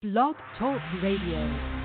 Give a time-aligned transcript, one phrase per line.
[0.00, 1.77] Blog Talk Radio.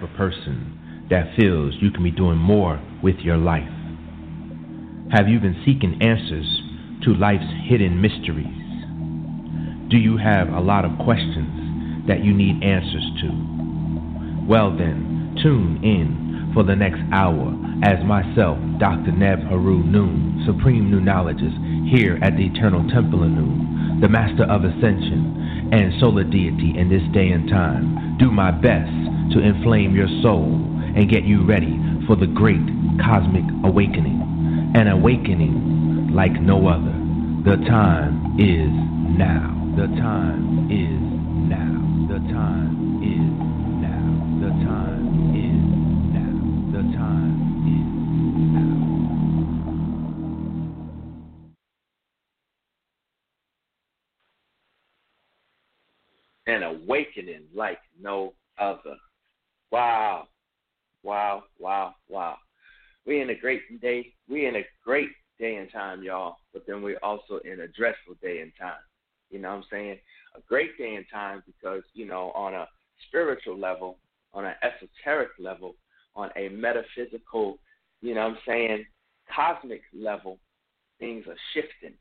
[0.00, 3.68] Type of person that feels you can be doing more with your life?
[5.12, 6.62] Have you been seeking answers
[7.04, 8.46] to life's hidden mysteries?
[9.90, 13.28] Do you have a lot of questions that you need answers to?
[14.48, 19.12] Well, then, tune in for the next hour as myself, Dr.
[19.12, 25.68] Neb Heru-Nun, Supreme Nunologist, here at the Eternal Temple of Nun, the Master of Ascension
[25.72, 30.44] and Solar Deity in this day and time, do my best to inflame your soul
[30.96, 32.60] and get you ready for the great
[33.00, 34.72] cosmic awakening.
[34.74, 36.94] An awakening like no other.
[37.44, 38.70] The time is
[39.18, 39.56] now.
[39.76, 41.00] The time is
[41.48, 42.14] now.
[42.14, 42.79] The time
[61.02, 62.36] Wow, wow, wow.
[63.06, 64.12] We're in a great day.
[64.28, 68.14] We're in a great day and time, y'all, but then we're also in a dreadful
[68.22, 68.74] day and time.
[69.30, 69.98] You know what I'm saying?
[70.36, 72.68] A great day and time because, you know, on a
[73.08, 73.98] spiritual level,
[74.34, 75.74] on an esoteric level,
[76.14, 77.58] on a metaphysical,
[78.02, 78.86] you know what I'm saying,
[79.34, 80.38] cosmic level,
[80.98, 81.96] things are shifting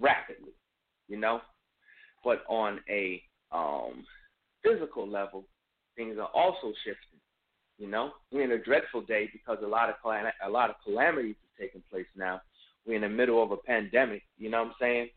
[0.00, 0.52] rapidly,
[1.08, 1.40] you know?
[2.24, 4.04] But on a um,
[4.64, 5.44] physical level,
[5.96, 7.11] things are also shifting.
[7.82, 11.34] You know, we're in a dreadful day because a lot of a lot of calamities
[11.34, 12.40] are taking place now.
[12.86, 14.22] We're in the middle of a pandemic.
[14.38, 15.08] You know what I'm saying?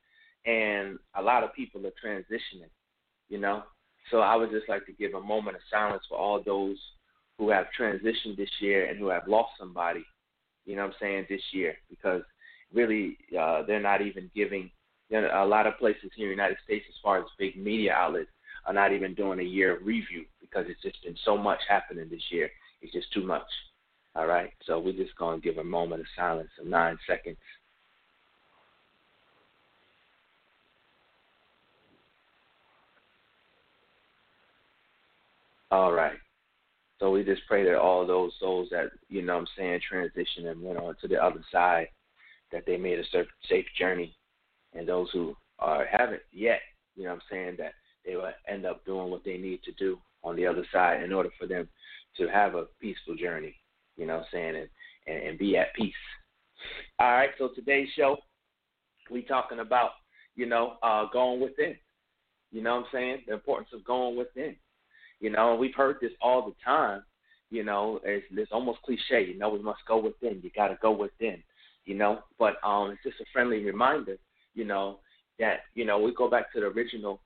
[0.47, 2.71] And a lot of people are transitioning.
[3.29, 3.61] You know,
[4.09, 6.77] so I would just like to give a moment of silence for all those
[7.37, 10.03] who have transitioned this year and who have lost somebody.
[10.65, 12.23] You know what I'm saying this year because
[12.73, 14.71] really uh, they're not even giving.
[15.09, 17.55] You know, a lot of places here in the United States, as far as big
[17.57, 18.31] media outlets,
[18.65, 22.23] are not even doing a year review because it's just been so much happening this
[22.31, 22.49] year.
[22.81, 23.43] It's just too much.
[24.15, 24.51] All right.
[24.65, 27.37] So we're just going to give a moment of silence of nine seconds.
[35.71, 36.17] All right.
[36.99, 40.61] So we just pray that all those souls that, you know I'm saying, transition and
[40.61, 41.89] went on to the other side,
[42.53, 43.03] that they made a
[43.49, 44.15] safe journey.
[44.73, 46.61] And those who are haven't yet,
[46.95, 47.73] you know I'm saying, that
[48.05, 51.13] they will end up doing what they need to do on the other side in
[51.13, 51.67] order for them
[52.17, 53.55] to have a peaceful journey,
[53.97, 54.69] you know what I'm saying, and,
[55.07, 55.93] and, and be at peace.
[56.99, 58.17] All right, so today's show,
[59.11, 59.91] we talking about,
[60.35, 61.75] you know, uh, going within.
[62.51, 63.17] You know what I'm saying?
[63.27, 64.55] The importance of going within.
[65.19, 67.03] You know, we've heard this all the time.
[67.49, 69.25] You know, it's, it's almost cliche.
[69.27, 70.41] You know, we must go within.
[70.41, 71.43] You got to go within.
[71.85, 74.17] You know, but um, it's just a friendly reminder.
[74.53, 74.99] You know
[75.37, 77.19] that you know we go back to the original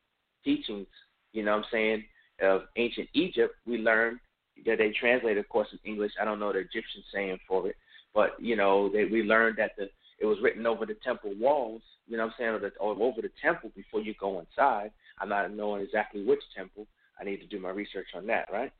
[0.44, 0.87] teachings.
[1.34, 2.03] You know what I'm saying?
[2.41, 4.19] of ancient Egypt, we learn
[4.66, 6.11] that they translated, of course, in English.
[6.19, 7.75] I don't know the Egyptian saying for it,
[8.14, 11.81] but you know, they, we learned that the it was written over the temple walls.
[12.08, 14.91] You know what I'm saying, or, over the temple before you go inside.
[15.19, 16.87] I'm not knowing exactly which temple.
[17.19, 18.72] I need to do my research on that, right?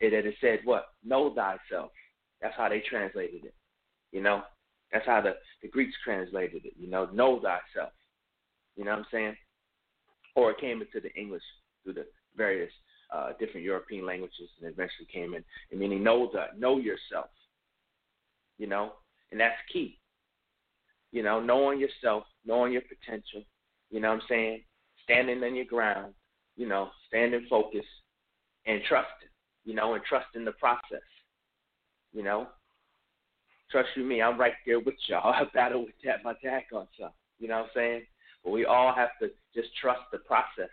[0.00, 0.86] And that it said what?
[1.04, 1.90] Know thyself.
[2.40, 3.54] That's how they translated it.
[4.12, 4.42] You know,
[4.92, 6.72] that's how the the Greeks translated it.
[6.78, 7.92] You know, know thyself.
[8.76, 9.36] You know what I'm saying?
[10.38, 11.42] Or it came into the English
[11.82, 12.06] through the
[12.36, 12.72] various
[13.14, 15.42] uh, different European languages and eventually came in.
[15.72, 17.30] I meaning know the know yourself.
[18.58, 18.92] You know,
[19.30, 19.98] and that's key.
[21.12, 23.42] You know, knowing yourself, knowing your potential.
[23.90, 24.62] You know what I'm saying?
[25.08, 26.12] standing on your ground,
[26.56, 27.86] you know, standing focused
[28.66, 29.28] and trusting,
[29.64, 31.00] you know, and trusting the process.
[32.12, 32.48] You know,
[33.70, 35.32] trust you me, I'm right there with y'all.
[35.34, 37.10] I battle with that my dad on some.
[37.38, 38.02] You know what I'm saying?
[38.48, 40.70] But we all have to just trust the process.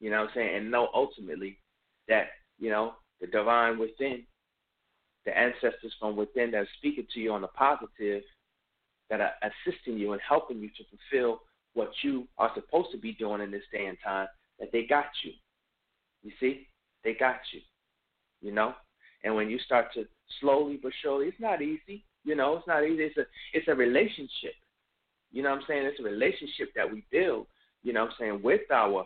[0.00, 0.56] You know what I'm saying?
[0.56, 1.58] And know ultimately
[2.08, 2.26] that,
[2.58, 4.24] you know, the divine within,
[5.24, 8.24] the ancestors from within that are speaking to you on the positive,
[9.10, 11.42] that are assisting you and helping you to fulfill
[11.74, 14.26] what you are supposed to be doing in this day and time,
[14.58, 15.30] that they got you.
[16.24, 16.66] You see?
[17.04, 17.60] They got you.
[18.42, 18.74] You know?
[19.22, 20.04] And when you start to
[20.40, 22.04] slowly but surely, it's not easy.
[22.24, 23.04] You know, it's not easy.
[23.04, 24.54] It's a it's a relationship.
[25.46, 25.86] Know what I'm saying?
[25.86, 27.46] It's a relationship that we build,
[27.84, 29.04] you know what I'm saying, with our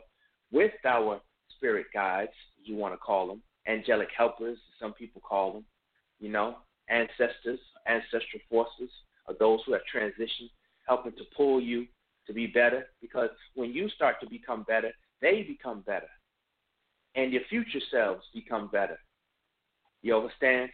[0.50, 1.20] with our
[1.54, 2.32] spirit guides,
[2.64, 5.64] you want to call them, angelic helpers, some people call them,
[6.18, 6.56] you know,
[6.88, 8.88] ancestors, ancestral forces,
[9.28, 10.48] or those who have transitioned,
[10.88, 11.86] helping to pull you
[12.26, 12.86] to be better.
[13.02, 16.08] Because when you start to become better, they become better.
[17.16, 18.98] And your future selves become better.
[20.00, 20.70] You understand?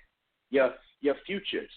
[0.50, 1.72] Your your futures,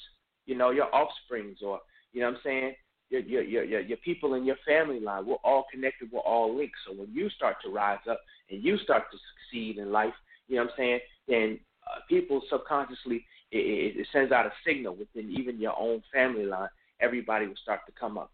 [0.46, 1.80] you know, your offsprings or
[2.14, 2.76] you know what I'm saying?
[3.10, 6.56] Your, your your your your people in your family line, we're all connected, we're all
[6.56, 6.76] linked.
[6.88, 10.14] So when you start to rise up and you start to succeed in life,
[10.48, 11.00] you know what I'm saying?
[11.28, 16.46] Then uh, people subconsciously it, it, sends out a signal within even your own family
[16.46, 16.70] line.
[17.02, 18.32] Everybody will start to come up.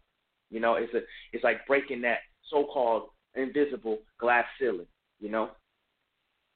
[0.50, 1.00] You know, it's a
[1.32, 2.18] it's like breaking that
[2.50, 4.86] so-called invisible glass ceiling.
[5.20, 5.50] You know,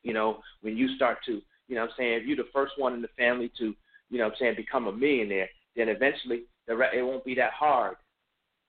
[0.03, 1.41] you know when you start to
[1.71, 2.13] you know what I'm saying?
[2.15, 3.73] If you're the first one in the family to,
[4.11, 7.37] you know what I'm saying, become a millionaire, then eventually the re- it won't be
[7.37, 7.95] that hard,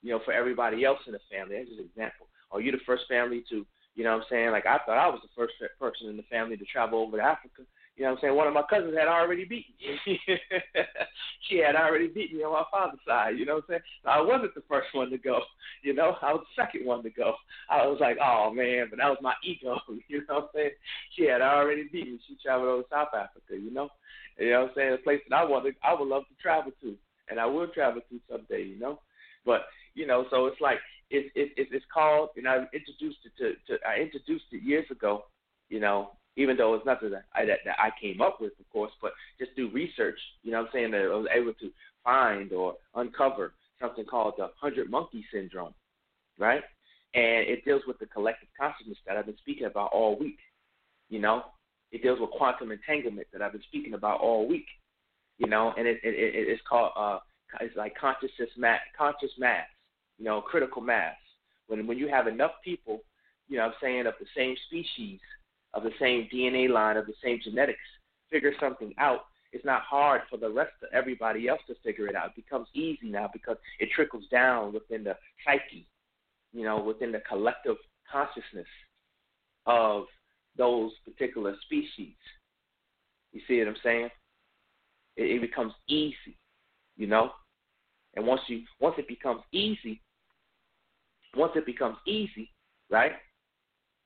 [0.01, 1.55] you know, for everybody else in the family.
[1.57, 2.27] That's just an example.
[2.49, 3.65] Or you're the first family to,
[3.95, 4.51] you know what I'm saying?
[4.51, 7.23] Like I thought I was the first person in the family to travel over to
[7.23, 7.63] Africa.
[7.95, 8.35] You know what I'm saying?
[8.35, 10.19] One of my cousins had already beaten me.
[11.49, 13.37] she had already beaten me on my father's side.
[13.37, 13.81] You know what I'm saying?
[14.05, 15.41] I wasn't the first one to go.
[15.83, 17.35] You know, I was the second one to go.
[17.69, 19.77] I was like, oh man, but that was my ego.
[20.07, 20.71] You know what I'm saying?
[21.15, 22.19] She had already beaten me.
[22.27, 23.61] She traveled over to South Africa.
[23.61, 23.89] You know,
[24.37, 24.93] you know what I'm saying?
[24.93, 26.95] A place that I wanted, I would love to travel to,
[27.29, 28.63] and I will travel to someday.
[28.63, 28.99] You know,
[29.45, 29.61] but
[29.93, 30.79] you know, so it's like
[31.09, 35.25] it's it's it's called, and I introduced it to, to I introduced it years ago.
[35.69, 38.69] You know, even though it's nothing that I, that, that I came up with, of
[38.71, 41.71] course, but just do research, you know what I'm saying, that I was able to
[42.03, 45.73] find or uncover something called the 100 monkey syndrome,
[46.37, 46.63] right?
[47.13, 50.37] And it deals with the collective consciousness that I've been speaking about all week,
[51.09, 51.43] you know?
[51.91, 54.67] It deals with quantum entanglement that I've been speaking about all week,
[55.37, 55.73] you know?
[55.77, 57.19] And it, it, it it's called, uh,
[57.59, 59.67] it's like consciousness mass, conscious mass,
[60.17, 61.15] you know, critical mass.
[61.67, 63.01] When, when you have enough people,
[63.47, 65.19] you know I'm saying, of the same species–
[65.73, 67.79] of the same DNA line, of the same genetics,
[68.29, 69.21] figure something out,
[69.51, 72.27] it's not hard for the rest of everybody else to figure it out.
[72.27, 75.87] It becomes easy now because it trickles down within the psyche,
[76.53, 77.75] you know, within the collective
[78.09, 78.67] consciousness
[79.65, 80.05] of
[80.57, 82.15] those particular species.
[83.33, 84.09] You see what I'm saying?
[85.17, 86.37] It, it becomes easy,
[86.97, 87.31] you know.
[88.15, 90.01] And once you once it becomes easy,
[91.35, 92.51] once it becomes easy,
[92.89, 93.13] right?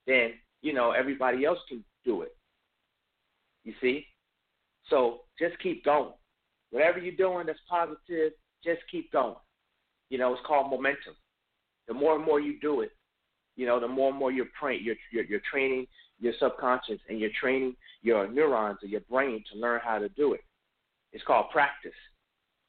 [0.07, 2.35] Then you know, everybody else can do it.
[3.63, 4.05] You see?
[4.89, 6.13] So just keep going.
[6.71, 8.33] Whatever you're doing that's positive,
[8.63, 9.35] just keep going.
[10.09, 11.15] You know, it's called momentum.
[11.87, 12.91] The more and more you do it,
[13.55, 15.87] you know, the more and more you're, praying, you're, you're, you're training
[16.19, 20.33] your subconscious and you're training your neurons or your brain to learn how to do
[20.33, 20.42] it.
[21.13, 21.92] It's called practice.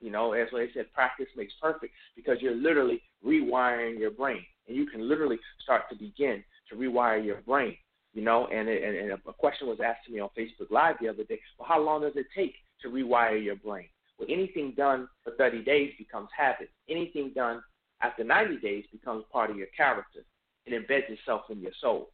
[0.01, 4.45] You know, as they said, practice makes perfect because you're literally rewiring your brain.
[4.69, 7.77] And you can literally start to begin to rewire your brain
[8.17, 11.09] you know, and, and, and a question was asked to me on Facebook Live the
[11.09, 11.39] other day.
[11.59, 13.89] Well, how long does it take to rewire your brain?
[14.19, 16.71] Well, anything done for 30 days becomes habit.
[16.89, 17.61] Anything done
[18.01, 20.21] after 90 days becomes part of your character.
[20.65, 22.09] It embeds itself in your soul.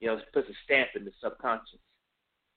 [0.00, 1.80] You know, it puts a stamp in the subconscious.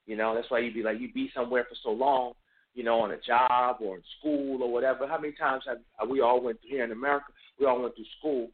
[0.04, 2.34] You know, that's why you'd be like, you'd be somewhere for so long,
[2.74, 5.06] you know, on a job or in school or whatever.
[5.06, 7.26] How many times have we all went here in America?
[7.58, 8.48] We all went to school,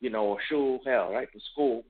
[0.00, 1.84] you know, or school, hell, right, to school,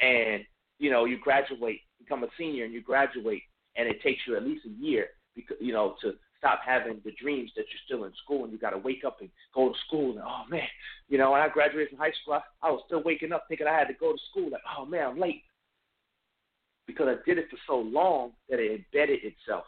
[0.00, 0.44] and
[0.78, 3.42] you know, you graduate, become a senior, and you graduate,
[3.76, 7.12] and it takes you at least a year, because you know, to stop having the
[7.12, 9.74] dreams that you're still in school and you got to wake up and go to
[9.86, 10.10] school.
[10.10, 10.68] And oh man,
[11.08, 13.66] you know, when I graduated from high school, I, I was still waking up thinking
[13.66, 14.50] I had to go to school.
[14.50, 15.42] Like, oh man, I'm late
[16.86, 19.64] because I did it for so long that it embedded itself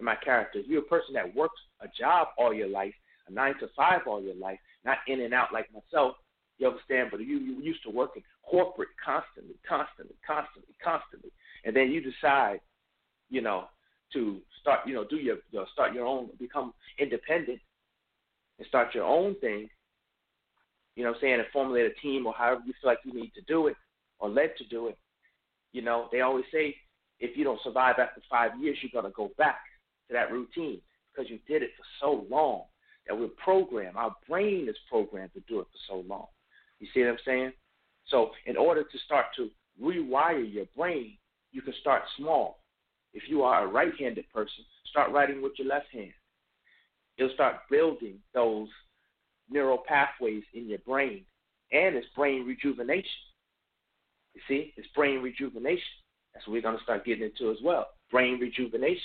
[0.00, 0.58] in my character.
[0.58, 2.94] If you're a person that works a job all your life,
[3.28, 6.16] a nine to five all your life, not in and out like myself,
[6.58, 7.08] you understand?
[7.10, 11.30] But you you used to working corporate constantly, constantly, constantly, constantly,
[11.64, 12.60] and then you decide,
[13.30, 13.68] you know,
[14.12, 17.60] to start, you know, do your, you know, start your own, become independent,
[18.58, 19.68] and start your own thing.
[20.96, 23.32] You know, I'm saying, and formulate a team or however you feel like you need
[23.34, 23.76] to do it.
[24.18, 24.98] or led to do it.
[25.72, 26.76] You know, they always say
[27.20, 29.60] if you don't survive after five years, you're to go back
[30.10, 30.80] to that routine
[31.12, 32.64] because you did it for so long
[33.06, 33.96] that we're programmed.
[33.96, 36.26] Our brain is programmed to do it for so long.
[36.78, 37.52] You see what I'm saying?
[38.06, 39.50] So, in order to start to
[39.80, 41.16] rewire your brain,
[41.52, 42.58] you can start small.
[43.12, 46.12] If you are a right handed person, start writing with your left hand.
[47.16, 48.68] You'll start building those
[49.50, 51.24] neural pathways in your brain,
[51.72, 53.10] and it's brain rejuvenation.
[54.34, 55.82] You see, it's brain rejuvenation.
[56.32, 57.88] That's what we're going to start getting into as well.
[58.10, 59.02] Brain rejuvenation.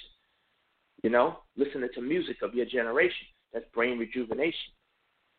[1.06, 3.28] You know, listening to music of your generation.
[3.54, 4.74] That's brain rejuvenation.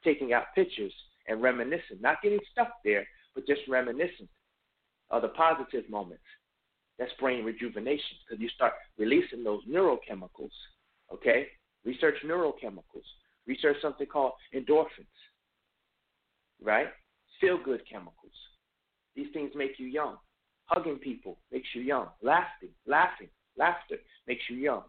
[0.05, 0.93] Taking out pictures
[1.27, 3.05] and reminiscing, not getting stuck there,
[3.35, 4.29] but just reminiscing
[5.11, 6.23] of the positive moments.
[7.01, 10.55] That's brain rejuvenation because you start releasing those neurochemicals.
[11.13, 11.49] Okay?
[11.85, 13.09] Research neurochemicals.
[13.49, 15.19] Research something called endorphins.
[16.63, 16.87] Right?
[17.41, 18.31] Feel good chemicals.
[19.17, 20.19] These things make you young.
[20.67, 22.07] Hugging people makes you young.
[22.23, 23.97] Laughing, laughing, laughter
[24.29, 24.85] makes you young.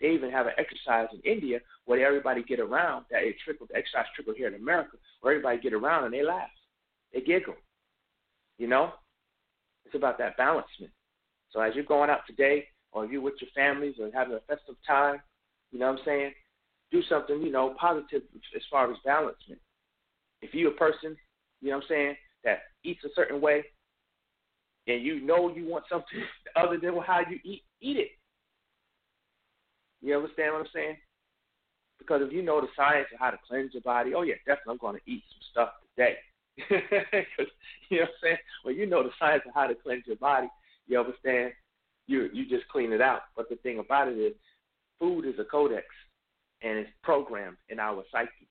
[0.00, 3.04] They even have an exercise in India where everybody get around.
[3.10, 6.22] That it trickle, the exercise trickle here in America, where everybody get around and they
[6.22, 6.48] laugh,
[7.12, 7.56] they giggle.
[8.58, 8.92] You know,
[9.84, 10.92] it's about that balancement.
[11.50, 14.74] So as you're going out today, or you with your families, or having a festive
[14.86, 15.20] time,
[15.70, 16.32] you know what I'm saying?
[16.90, 18.22] Do something, you know, positive
[18.56, 19.60] as far as balancement.
[20.42, 21.16] If you're a person,
[21.60, 23.64] you know what I'm saying, that eats a certain way,
[24.86, 26.22] and you know you want something
[26.56, 28.10] other than how you eat, eat it.
[30.00, 30.96] You understand what I'm saying?
[31.98, 34.72] Because if you know the science of how to cleanse your body, oh yeah, definitely
[34.72, 36.16] I'm going to eat some stuff today.
[37.90, 38.36] you know what I'm saying?
[38.64, 40.48] Well, you know the science of how to cleanse your body.
[40.86, 41.52] You understand?
[42.06, 43.22] You you just clean it out.
[43.36, 44.34] But the thing about it is,
[44.98, 45.86] food is a codex,
[46.62, 48.48] and it's programmed in our psyche.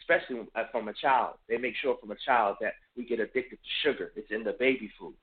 [0.00, 3.56] Especially uh, from a child, they make sure from a child that we get addicted
[3.56, 4.12] to sugar.
[4.16, 5.14] It's in the baby food.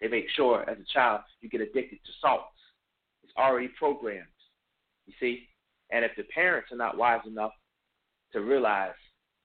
[0.00, 2.54] They make sure as a child you get addicted to salts.
[3.24, 4.26] It's already programmed.
[5.08, 5.48] You see?
[5.90, 7.52] And if the parents are not wise enough
[8.32, 8.92] to realize,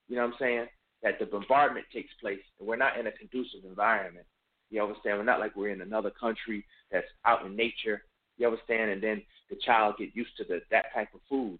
[0.10, 0.67] you know what I'm saying,
[1.01, 4.25] that the bombardment takes place and we're not in a conducive environment.
[4.70, 5.17] You understand?
[5.17, 8.03] We're not like we're in another country that's out in nature.
[8.38, 8.91] You understand?
[8.91, 11.60] And then the child get used to the that type of food.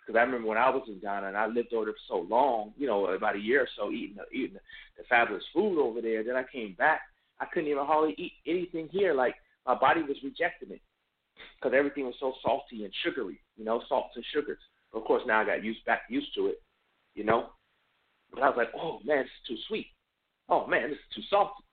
[0.00, 2.26] Because I remember when I was in Ghana and I lived over there for so
[2.28, 4.60] long, you know, about a year or so, eating the, eating the,
[4.98, 6.24] the fabulous food over there.
[6.24, 7.00] Then I came back,
[7.38, 9.14] I couldn't even hardly eat anything here.
[9.14, 10.80] Like my body was rejecting it
[11.58, 14.58] because everything was so salty and sugary, you know, salts and sugars.
[14.92, 16.62] But of course, now I got used back used to it,
[17.14, 17.50] you know.
[18.32, 19.86] But I was like, oh man, it's too sweet.
[20.48, 21.64] Oh man, this is too salty.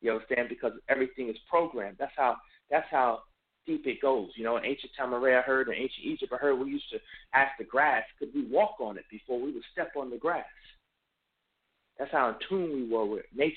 [0.00, 0.48] You understand?
[0.48, 1.96] Because everything is programmed.
[1.98, 2.36] That's how
[2.70, 3.20] that's how
[3.66, 4.30] deep it goes.
[4.36, 6.98] You know, in ancient Tamaray, I heard, in ancient Egypt, I heard we used to
[7.32, 10.44] ask the grass, could we walk on it before we would step on the grass?
[11.98, 13.54] That's how in tune we were with nature.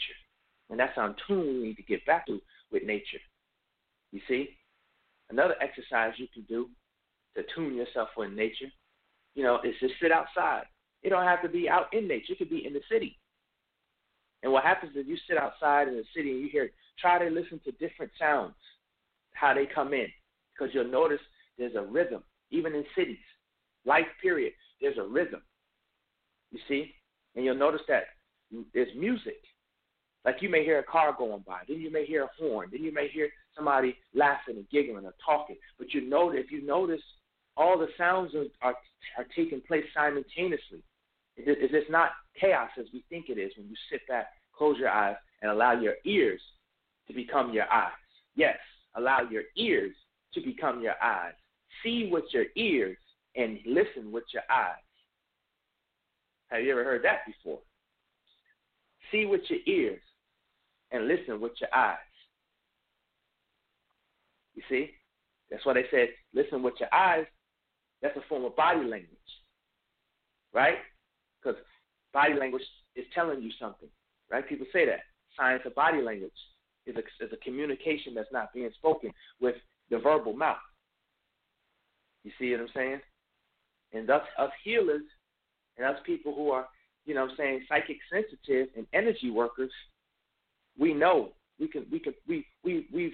[0.70, 2.40] And that's how in tune we need to get back to
[2.72, 3.20] with nature.
[4.12, 4.50] You see?
[5.30, 6.70] Another exercise you can do
[7.36, 8.72] to tune yourself with nature,
[9.36, 10.64] you know, is to sit outside.
[11.04, 12.34] It don't have to be out in nature.
[12.34, 13.20] It could be in the city.
[14.44, 16.70] And what happens is you sit outside in the city and you hear,
[17.00, 18.56] try to listen to different sounds,
[19.34, 20.08] how they come in,
[20.54, 21.20] because you'll notice
[21.58, 23.18] there's a rhythm, even in cities.
[23.86, 25.42] Life period, there's a rhythm.
[26.52, 26.94] You see?
[27.36, 28.04] And you'll notice that
[28.74, 29.42] there's music.
[30.26, 32.84] Like you may hear a car going by, then you may hear a horn, then
[32.84, 35.58] you may hear somebody laughing and giggling or talking.
[35.78, 37.02] But you know that if you notice,
[37.58, 38.76] all the sounds are, are,
[39.18, 40.84] are taking place simultaneously.
[41.36, 44.90] It is not chaos as we think it is when you sit back, close your
[44.90, 46.42] eyes, and allow your ears
[47.08, 47.92] to become your eyes.
[48.36, 48.58] Yes,
[48.96, 49.96] allow your ears
[50.34, 51.34] to become your eyes.
[51.84, 52.98] See with your ears
[53.36, 54.82] and listen with your eyes.
[56.48, 57.60] Have you ever heard that before?
[59.12, 60.02] See with your ears
[60.92, 61.98] and listen with your eyes.
[64.58, 64.90] You see?
[65.52, 67.26] That's why they said listen with your eyes.
[68.02, 69.08] That's a form of body language.
[70.54, 70.78] Right?
[71.40, 71.60] Because
[72.12, 72.64] body language
[72.96, 73.90] is telling you something,
[74.32, 74.48] right?
[74.48, 75.02] People say that.
[75.38, 76.32] Science of body language
[76.88, 79.56] is a, is a communication that's not being spoken with
[79.92, 80.58] the verbal mouth.
[82.24, 83.00] You see what I'm saying?
[83.94, 85.04] And thus, us healers
[85.78, 86.68] and us people who are,
[87.06, 89.72] you know, I'm saying psychic sensitive and energy workers,
[90.78, 93.14] we know we can, we can, we, we, we've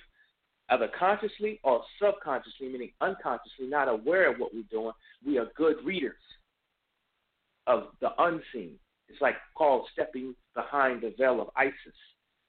[0.69, 4.93] either consciously or subconsciously, meaning unconsciously, not aware of what we're doing.
[5.25, 6.15] We are good readers
[7.67, 8.75] of the unseen.
[9.09, 11.75] It's like called stepping behind the veil of Isis.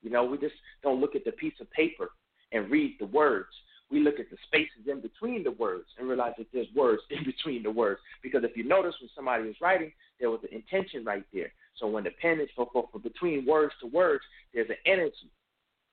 [0.02, 2.10] You know, we just don't look at the piece of paper
[2.52, 3.48] and read the words.
[3.90, 7.24] We look at the spaces in between the words and realize that there's words in
[7.24, 8.00] between the words.
[8.22, 11.52] Because if you notice when somebody was writing, there was an intention right there.
[11.76, 15.30] So when the pen is for, for, for between words to words, there's an energy.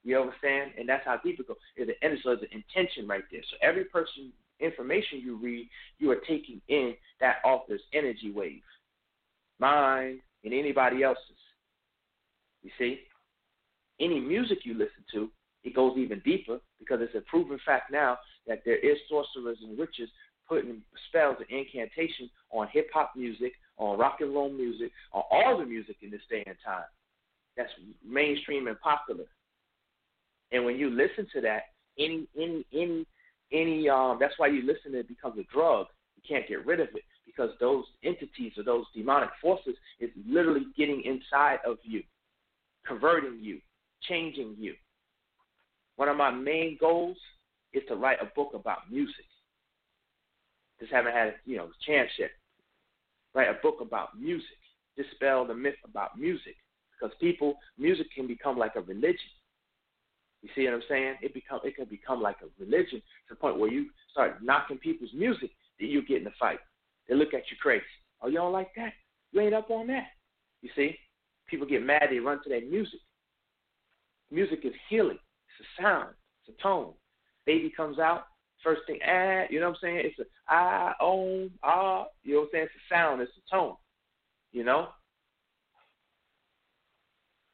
[0.03, 0.72] You understand?
[0.77, 1.58] And that's how deep it goes.
[1.75, 3.41] It's an energy, so it's an intention right there.
[3.50, 4.31] So every person
[4.62, 5.67] information you read,
[6.00, 8.62] you are taking in that author's energy wave,
[9.60, 11.24] mine and anybody else's.
[12.63, 13.00] You see?
[14.00, 15.29] Any music you listen to,
[15.63, 18.17] it goes even deeper because it's a proven fact now
[18.48, 20.10] that there is sorcerers and witches
[20.48, 25.58] putting spells and incantations on hip hop music, on rock and roll music, on all
[25.58, 26.84] the music in this day and time.
[27.55, 27.70] That's
[28.05, 29.25] mainstream and popular.
[30.51, 31.63] And when you listen to that,
[31.98, 33.05] any any any
[33.51, 35.88] any um that's why you listen to it becomes a drug.
[36.15, 40.67] You can't get rid of it because those entities or those demonic forces is literally
[40.77, 42.03] getting inside of you,
[42.86, 43.60] converting you,
[44.08, 44.74] changing you.
[45.96, 47.17] One of my main goals
[47.74, 49.25] is to write a book about music.
[50.79, 52.31] Just haven't had you know chance yet.
[53.34, 54.48] Write a book about music.
[54.98, 56.55] Dispel the myth about music
[56.91, 59.17] because people music can become like a religion
[60.42, 61.16] you see what I'm saying?
[61.22, 64.78] It become it can become like a religion to the point where you start knocking
[64.78, 66.60] people's music that you get in a fight.
[67.08, 67.84] They look at you crazy.
[68.22, 68.94] Oh, you don't like that?
[69.32, 70.08] You ain't up on that.
[70.62, 70.98] You see?
[71.48, 73.00] People get mad, they run to their music.
[74.32, 75.18] Music is healing.
[75.18, 76.10] It's a sound.
[76.48, 76.94] It's a tone.
[77.46, 78.26] Baby comes out,
[78.64, 80.02] first thing, ah, you know what I'm saying?
[80.06, 82.64] It's a ah, oh, ah, you know what I'm saying?
[82.66, 83.76] It's a sound, it's a tone.
[84.52, 84.90] You know?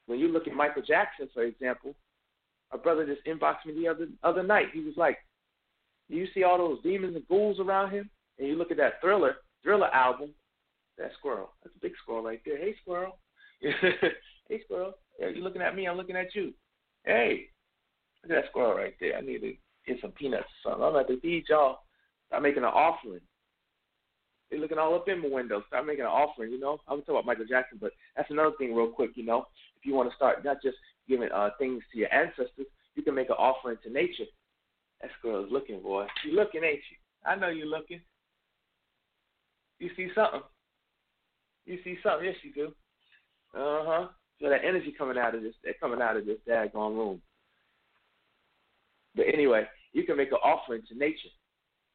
[0.05, 1.95] When you look at Michael Jackson, for example,
[2.71, 4.67] a brother just inboxed me the other other night.
[4.73, 5.17] He was like,
[6.09, 9.01] "Do you see all those demons and ghouls around him?" And you look at that
[9.01, 10.31] Thriller Thriller album.
[10.97, 11.51] That squirrel.
[11.63, 12.57] That's a big squirrel right there.
[12.57, 13.19] Hey, squirrel.
[13.61, 14.93] hey, squirrel.
[15.19, 15.87] Yeah, you looking at me?
[15.87, 16.53] I'm looking at you.
[17.05, 17.49] Hey,
[18.23, 19.15] look at that squirrel right there.
[19.15, 19.53] I need to
[19.85, 20.83] get some peanuts or something.
[20.83, 21.79] I'm about to feed y'all.
[22.31, 23.21] I'm making an offering.
[24.49, 25.63] They're looking all up in my window.
[25.67, 26.79] Start making an offering, you know.
[26.87, 29.45] I was talking about Michael Jackson, but that's another thing real quick, you know.
[29.77, 33.15] If you want to start not just giving uh, things to your ancestors, you can
[33.15, 34.25] make an offering to nature.
[35.01, 36.07] That girl is looking, boy.
[36.25, 36.97] You looking, ain't you?
[37.25, 38.01] I know you're looking.
[39.79, 40.41] You see something.
[41.65, 42.25] You see something.
[42.25, 42.67] Yes, you do.
[43.53, 44.07] Uh huh.
[44.41, 47.21] So that energy coming out of this, coming out of this daggone room.
[49.15, 51.29] But anyway, you can make an offering to nature.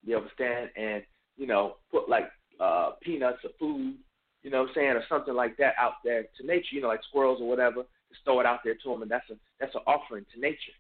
[0.05, 0.71] You understand?
[0.77, 1.03] And
[1.37, 2.29] you know, put like
[2.61, 3.97] uh peanuts or food,
[4.43, 6.73] you know what I'm saying, or something like that out there to nature.
[6.73, 9.29] You know, like squirrels or whatever just throw it out there to them, and that's
[9.31, 10.77] a that's an offering to nature.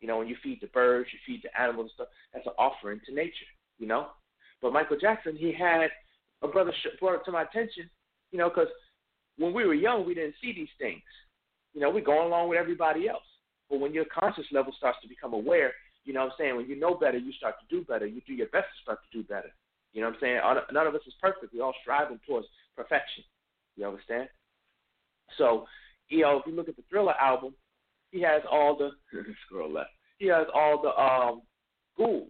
[0.00, 2.08] You know, when you feed the birds, you feed the animals and stuff.
[2.32, 3.50] That's an offering to nature.
[3.78, 4.08] You know,
[4.62, 5.88] but Michael Jackson, he had
[6.42, 7.90] a brother brought it to my attention.
[8.32, 8.68] You know, because
[9.36, 11.02] when we were young, we didn't see these things.
[11.74, 13.24] You know, we're going along with everybody else.
[13.68, 15.72] But when your conscious level starts to become aware,
[16.04, 16.56] you know what I'm saying?
[16.56, 18.06] When you know better, you start to do better.
[18.06, 19.50] You do your best to start to do better.
[19.92, 20.40] You know what I'm saying?
[20.72, 21.52] None of us is perfect.
[21.54, 23.24] We're all striving towards perfection.
[23.76, 24.28] You understand?
[25.38, 25.66] So
[26.10, 27.54] you know, if you look at the Thriller album,
[28.10, 28.90] he has all the
[29.46, 29.90] scroll left.
[30.18, 31.42] He has all the um
[31.96, 32.28] ghouls,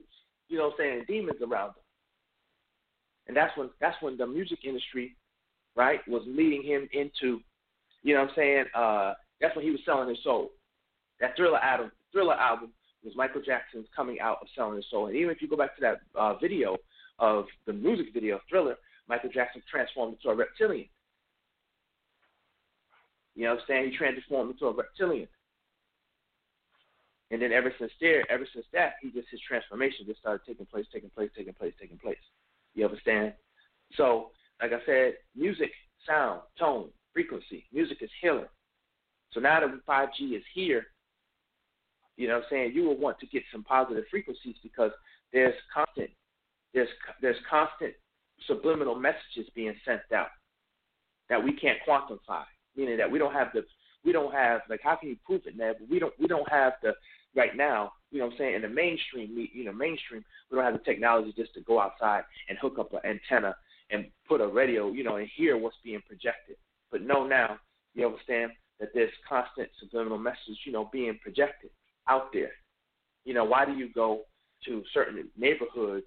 [0.48, 1.82] you know, what I'm saying demons around him.
[3.26, 5.16] And that's when that's when the music industry,
[5.76, 7.40] right, was leading him into,
[8.02, 10.50] you know, what I'm saying, uh, that's when he was selling his soul.
[11.20, 12.70] That Thriller album, Thriller album
[13.04, 15.06] was Michael Jackson's coming out of selling his soul.
[15.06, 16.76] And even if you go back to that uh, video
[17.18, 18.76] of the music video Thriller,
[19.08, 20.88] Michael Jackson transformed into a reptilian.
[23.34, 23.90] You know what I'm saying?
[23.90, 25.28] He transformed into a reptilian.
[27.30, 30.66] And then ever since there, ever since that, he just his transformation just started taking
[30.66, 32.18] place, taking place, taking place, taking place.
[32.74, 33.34] You understand?
[33.94, 35.70] So, like I said, music,
[36.06, 38.48] sound, tone, frequency, music is healing.
[39.32, 40.86] So now that 5G is here,
[42.16, 44.90] you know what I'm saying, you will want to get some positive frequencies because
[45.32, 46.10] there's constant
[46.74, 46.88] there's
[47.22, 47.94] there's constant
[48.46, 50.28] subliminal messages being sent out
[51.28, 52.44] that we can't quantify
[52.76, 53.64] meaning that we don't have the
[54.04, 55.74] we don't have like how can you prove it, man?
[55.78, 56.92] But we don't we don't have the
[57.34, 57.92] right now.
[58.10, 58.54] You know what I'm saying?
[58.56, 62.22] In the mainstream, you know, mainstream, we don't have the technology just to go outside
[62.48, 63.54] and hook up an antenna
[63.90, 66.56] and put a radio, you know, and hear what's being projected.
[66.90, 67.58] But know now,
[67.94, 71.70] you understand that there's constant subliminal messages, you know, being projected
[72.08, 72.50] out there.
[73.24, 74.22] You know, why do you go
[74.66, 76.06] to certain neighborhoods?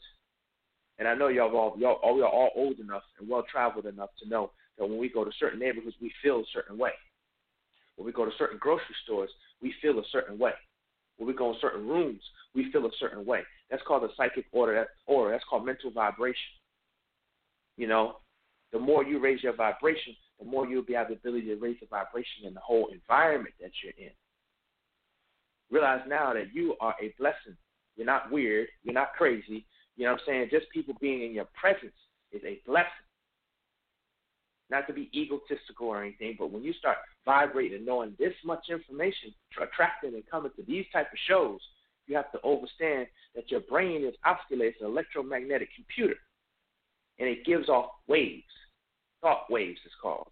[0.99, 4.09] And I know y'all all y'all all, y'all all old enough and well traveled enough
[4.21, 6.91] to know that when we go to certain neighborhoods, we feel a certain way.
[7.95, 9.29] When we go to certain grocery stores,
[9.61, 10.53] we feel a certain way.
[11.17, 12.21] When we go in certain rooms,
[12.55, 13.41] we feel a certain way.
[13.69, 14.87] That's called a psychic order.
[15.07, 16.51] That's called mental vibration.
[17.77, 18.17] You know,
[18.71, 21.77] the more you raise your vibration, the more you'll be have the ability to raise
[21.79, 24.13] the vibration in the whole environment that you're in.
[25.69, 27.55] Realize now that you are a blessing.
[27.95, 28.67] You're not weird.
[28.83, 29.65] You're not crazy.
[29.95, 30.47] You know what I'm saying?
[30.51, 31.93] Just people being in your presence
[32.31, 32.89] is a blessing.
[34.73, 38.65] Not to be egotistical or anything, but when you start vibrating and knowing this much
[38.69, 39.31] information,
[39.61, 41.59] attracting and coming to these type of shows,
[42.07, 43.05] you have to understand
[43.35, 46.19] that your brain is oscillating an electromagnetic computer,
[47.19, 48.43] and it gives off waves.
[49.21, 50.27] Thought waves is called.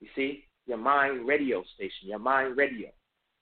[0.00, 2.88] You see, your mind radio station, your mind radio,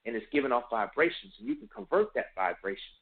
[0.04, 2.94] and it's giving off vibrations, and you can convert that vibration.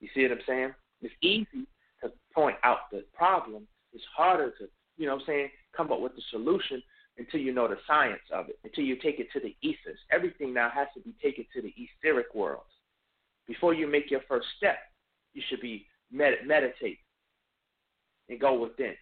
[0.00, 0.74] You see what I'm saying?
[1.02, 1.66] It's easy
[2.02, 3.68] to point out the problem.
[3.92, 4.64] It's harder to,
[4.96, 6.82] you know what I'm saying, come up with the solution
[7.18, 9.98] until you know the science of it, until you take it to the ethers.
[10.10, 12.62] Everything now has to be taken to the etheric world.
[13.46, 14.78] Before you make your first step,
[15.34, 16.98] you should be med- meditate
[18.28, 18.94] and go within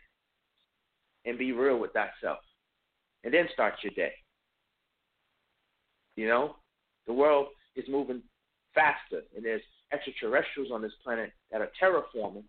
[1.24, 2.38] and be real with thyself.
[3.22, 4.12] And then start your day.
[6.16, 6.56] You know,
[7.06, 8.22] the world is moving
[8.74, 12.44] faster, and there's extraterrestrials on this planet that are terraforming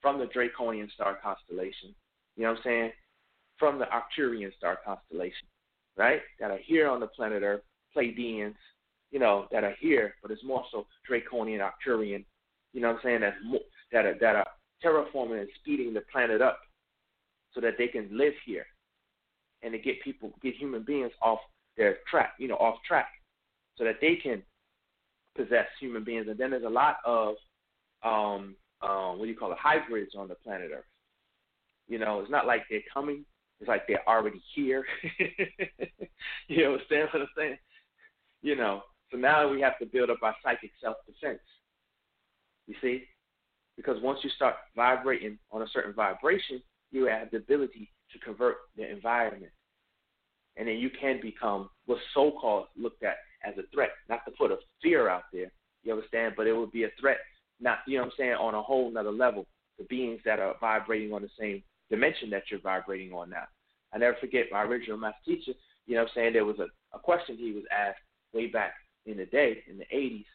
[0.00, 1.94] from the Draconian star constellation.
[2.36, 2.92] You know what I'm saying?
[3.62, 5.46] From the Arcturian star constellation,
[5.96, 6.20] right?
[6.40, 7.62] That are here on the planet Earth,
[7.96, 8.56] Pleiadians,
[9.12, 12.24] you know, that are here, but it's more so Draconian, Arcturian.
[12.72, 13.20] You know what I'm saying?
[13.20, 13.60] That's more,
[13.92, 14.46] that are that are
[14.84, 16.58] terraforming and speeding the planet up
[17.54, 18.66] so that they can live here
[19.62, 21.38] and to get people, get human beings off
[21.76, 23.10] their track, you know, off track,
[23.78, 24.42] so that they can
[25.36, 26.26] possess human beings.
[26.28, 27.36] And then there's a lot of
[28.02, 30.82] um, um, what do you call it, hybrids on the planet Earth.
[31.86, 33.24] You know, it's not like they're coming;
[33.62, 34.84] it's like they're already here.
[36.48, 37.58] you understand what I'm saying?
[38.42, 41.38] You know, so now we have to build up our psychic self-defense.
[42.66, 43.04] You see,
[43.76, 48.56] because once you start vibrating on a certain vibration, you have the ability to convert
[48.76, 49.52] the environment.
[50.56, 54.32] And then you can become what's so called looked at as a threat, not to
[54.32, 55.52] put a fear out there,
[55.84, 57.18] you understand, but it would be a threat,
[57.60, 59.46] not you know what I'm saying, on a whole nother level,
[59.78, 63.44] the beings that are vibrating on the same dimension that you're vibrating on now.
[63.92, 65.52] I never forget my original math teacher,
[65.86, 68.00] you know saying, there was a, a question he was asked
[68.32, 68.72] way back
[69.04, 70.30] in the day, in the eighties,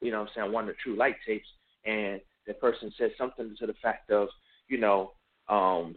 [0.00, 1.48] you know I'm saying, one of the true light tapes,
[1.84, 4.28] and the person said something to the fact of,
[4.68, 5.12] you know,
[5.48, 5.96] um,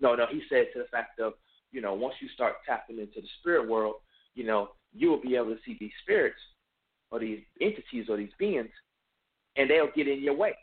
[0.00, 1.32] no, no, he said to the fact of,
[1.70, 3.96] you know, once you start tapping into the spirit world,
[4.34, 6.42] you know, you will be able to see these spirits
[7.10, 8.70] or these entities or these beings,
[9.56, 10.54] and they'll get in your way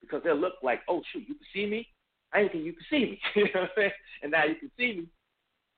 [0.00, 1.86] because they'll look like, oh shoot, you can see me.
[2.32, 3.20] I didn't think you could see me.
[3.36, 3.90] you know what I'm saying?
[4.22, 5.06] And now you can see me.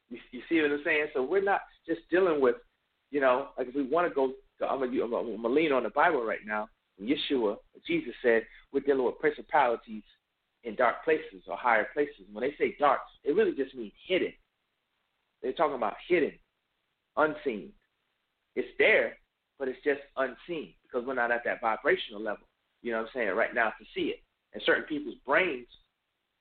[0.08, 1.06] You, you see what I'm saying?
[1.14, 2.56] So we're not just dealing with,
[3.10, 5.90] you know, like if we want to go, to, I'm I'm gonna lean on the
[5.90, 6.68] Bible right now.
[7.00, 10.02] Yeshua, Jesus said, we're dealing with principalities
[10.64, 12.26] in dark places or higher places.
[12.30, 14.32] When they say dark, it really just means hidden.
[15.42, 16.32] They're talking about hidden,
[17.16, 17.72] unseen.
[18.54, 19.16] It's there,
[19.58, 22.46] but it's just unseen because we're not at that vibrational level.
[22.82, 23.30] You know what I'm saying?
[23.30, 24.22] Right now to see it.
[24.52, 25.68] And certain people's brains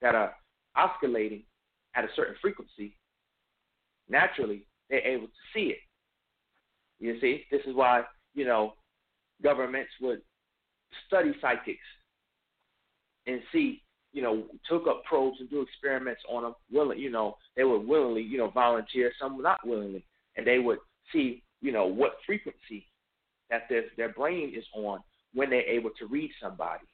[0.02, 0.34] that are
[0.76, 1.44] oscillating
[1.96, 2.96] at a certain frequency,
[4.10, 5.80] naturally they're able to see it.
[7.00, 8.74] You see, this is why you know
[9.42, 10.22] governments would
[11.08, 11.80] study psychics
[13.28, 13.82] and see,
[14.12, 16.56] you know, took up probes and do experiments on them.
[16.72, 19.12] Willing, you know, they would willingly, you know, volunteer.
[19.22, 20.04] Some not willingly,
[20.36, 20.80] and they would
[21.14, 22.88] see, you know, what frequency
[23.50, 25.00] that their their brain is on
[25.34, 26.86] when they're able to read somebody.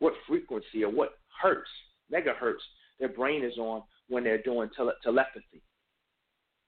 [0.00, 1.70] What frequency or what hertz,
[2.12, 2.62] megahertz,
[2.98, 5.62] their brain is on when they're doing tele- telepathy.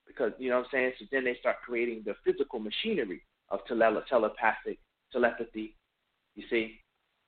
[0.05, 0.91] Because you know what I'm saying.
[0.99, 4.79] So then they start creating the physical machinery of tele- telepathic
[5.11, 5.75] telepathy.
[6.35, 6.79] You see,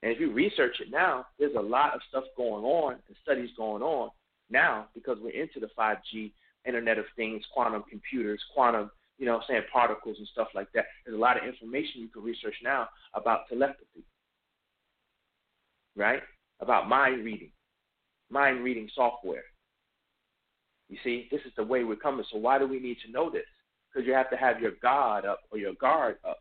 [0.02, 3.50] and if you research it now, there's a lot of stuff going on and studies
[3.56, 4.10] going on
[4.50, 6.32] now because we're into the 5G
[6.66, 10.68] Internet of Things, quantum computers, quantum, you know, what I'm saying particles and stuff like
[10.74, 10.86] that.
[11.04, 14.04] There's a lot of information you can research now about telepathy,
[15.96, 16.22] right?
[16.60, 17.52] About mind reading,
[18.30, 19.44] mind reading software.
[20.88, 22.24] You see, this is the way we're coming.
[22.30, 23.46] So why do we need to know this?
[23.92, 26.38] Because you have to have your guard up or your guard up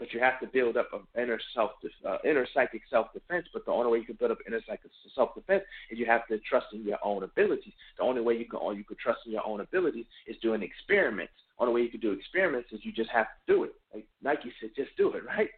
[0.00, 1.72] but you have to build up an inner self,
[2.08, 3.46] uh, inner psychic self-defense.
[3.52, 6.38] But the only way you can build up inner psychic self-defense is you have to
[6.38, 7.74] trust in your own abilities.
[7.98, 11.34] The only way you can, you can trust in your own abilities is doing experiments.
[11.58, 13.74] The only way you can do experiments is you just have to do it.
[13.94, 15.50] Like Nike said, just do it, right?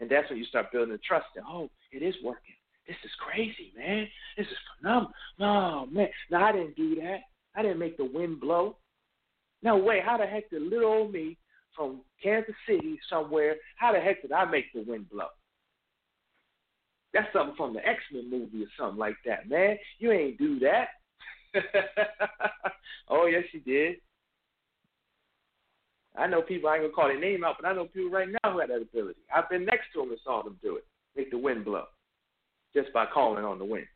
[0.00, 1.26] And that's when you start building the trust.
[1.34, 2.54] That oh, it is working.
[2.86, 4.06] This is crazy, man.
[4.36, 5.12] This is phenomenal.
[5.40, 7.20] Oh man, no, I didn't do that.
[7.56, 8.76] I didn't make the wind blow.
[9.62, 10.00] No way.
[10.04, 11.38] How the heck did little old me
[11.74, 13.56] from Kansas City somewhere.
[13.76, 15.28] How the heck did I make the wind blow?
[17.12, 19.76] That's something from the X Men movie or something like that, man.
[19.98, 20.88] You ain't do that.
[23.08, 23.96] oh yes, you did.
[26.16, 26.68] I know people.
[26.68, 28.70] I ain't gonna call their name out, but I know people right now who had
[28.70, 29.20] that ability.
[29.34, 31.84] I've been next to them and saw them do it, make the wind blow,
[32.74, 33.86] just by calling on the wind.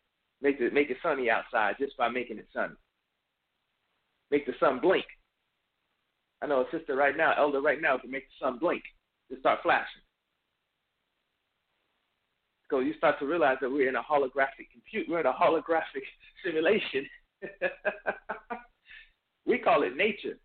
[0.41, 2.75] Make it make it sunny outside just by making it sunny.
[4.31, 5.05] Make the sun blink.
[6.43, 8.83] I know a sister right now, elder right now, can make the sun blink.
[9.29, 10.03] Just start flashing.
[12.71, 15.09] So you start to realize that we're in a holographic compute.
[15.09, 16.05] We're in a holographic
[16.45, 17.07] simulation.
[19.47, 20.39] we call it nature.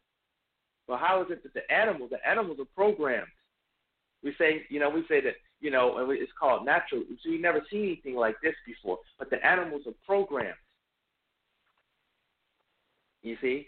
[0.87, 3.27] But how is it that the animals, the animals are programmed?
[4.23, 7.03] We say, you know, we say that, you know, and it's called natural.
[7.23, 8.99] So you never seen anything like this before.
[9.17, 10.57] But the animals are programmed.
[13.21, 13.67] You see?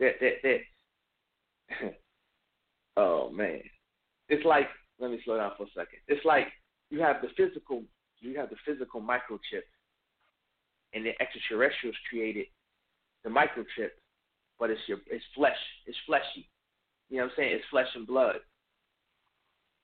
[0.00, 0.34] That that
[1.80, 1.94] that.
[2.96, 3.60] oh man,
[4.28, 4.68] it's like.
[4.98, 5.98] Let me slow down for a second.
[6.06, 6.46] It's like
[6.90, 7.82] you have the physical,
[8.20, 9.66] you have the physical microchip,
[10.94, 12.46] and the extraterrestrials created
[13.24, 13.90] the microchip,
[14.62, 16.48] but it's your it's flesh, it's fleshy.
[17.10, 17.56] You know what I'm saying?
[17.56, 18.36] It's flesh and blood.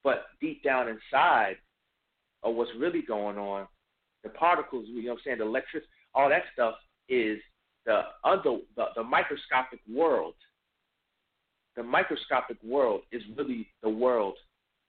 [0.04, 1.56] But deep down inside
[2.44, 3.66] of what's really going on,
[4.22, 5.82] the particles, you know what I'm saying, the electric,
[6.14, 6.74] all that stuff
[7.08, 7.40] is
[7.86, 10.34] the other the, the microscopic world.
[11.74, 14.36] The microscopic world is really the world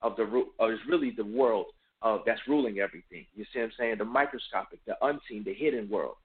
[0.03, 1.65] of the or uh, is really the world
[2.03, 3.25] of that's ruling everything.
[3.33, 3.95] You see what I'm saying?
[3.97, 6.17] The microscopic, the unseen, the hidden world.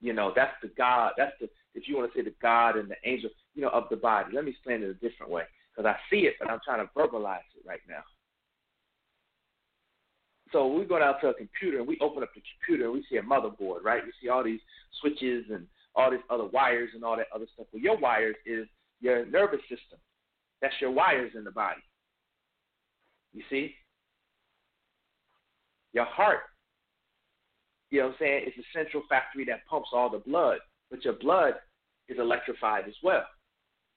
[0.00, 1.12] You know, that's the God.
[1.16, 3.84] That's the if you want to say the God and the angel, you know, of
[3.90, 4.30] the body.
[4.34, 6.90] Let me explain it a different way because I see it, but I'm trying to
[6.96, 8.02] verbalize it right now.
[10.52, 13.04] So we go down to a computer and we open up the computer and we
[13.10, 14.02] see a motherboard, right?
[14.04, 14.60] We see all these
[15.00, 17.66] switches and all these other wires and all that other stuff.
[17.72, 18.66] Well, your wires is
[19.00, 19.98] your nervous system.
[20.62, 21.82] That's your wires in the body.
[23.32, 23.74] You see?
[25.92, 26.40] Your heart,
[27.90, 30.58] you know what I'm saying, It's the central factory that pumps all the blood.
[30.90, 31.54] But your blood
[32.08, 33.24] is electrified as well.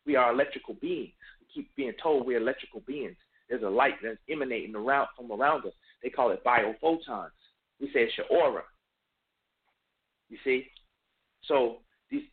[0.06, 1.14] We are electrical beings.
[1.40, 3.16] We keep being told we're electrical beings.
[3.50, 5.74] There's a light that's emanating around from around us.
[6.04, 7.30] They call it biophotons.
[7.80, 8.64] We say it's your aura.
[10.30, 10.68] You see?
[11.44, 11.78] So
[12.10, 12.24] these,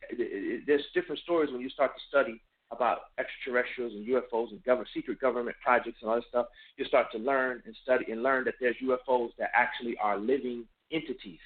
[0.65, 5.19] there's different stories when you start to study about extraterrestrials and UFOs and government, secret
[5.19, 6.45] government projects and all this stuff.
[6.77, 10.65] You start to learn and study and learn that there's UFOs that actually are living
[10.91, 11.39] entities.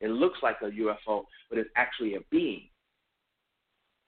[0.00, 2.62] It looks like a UFO, but it's actually a being.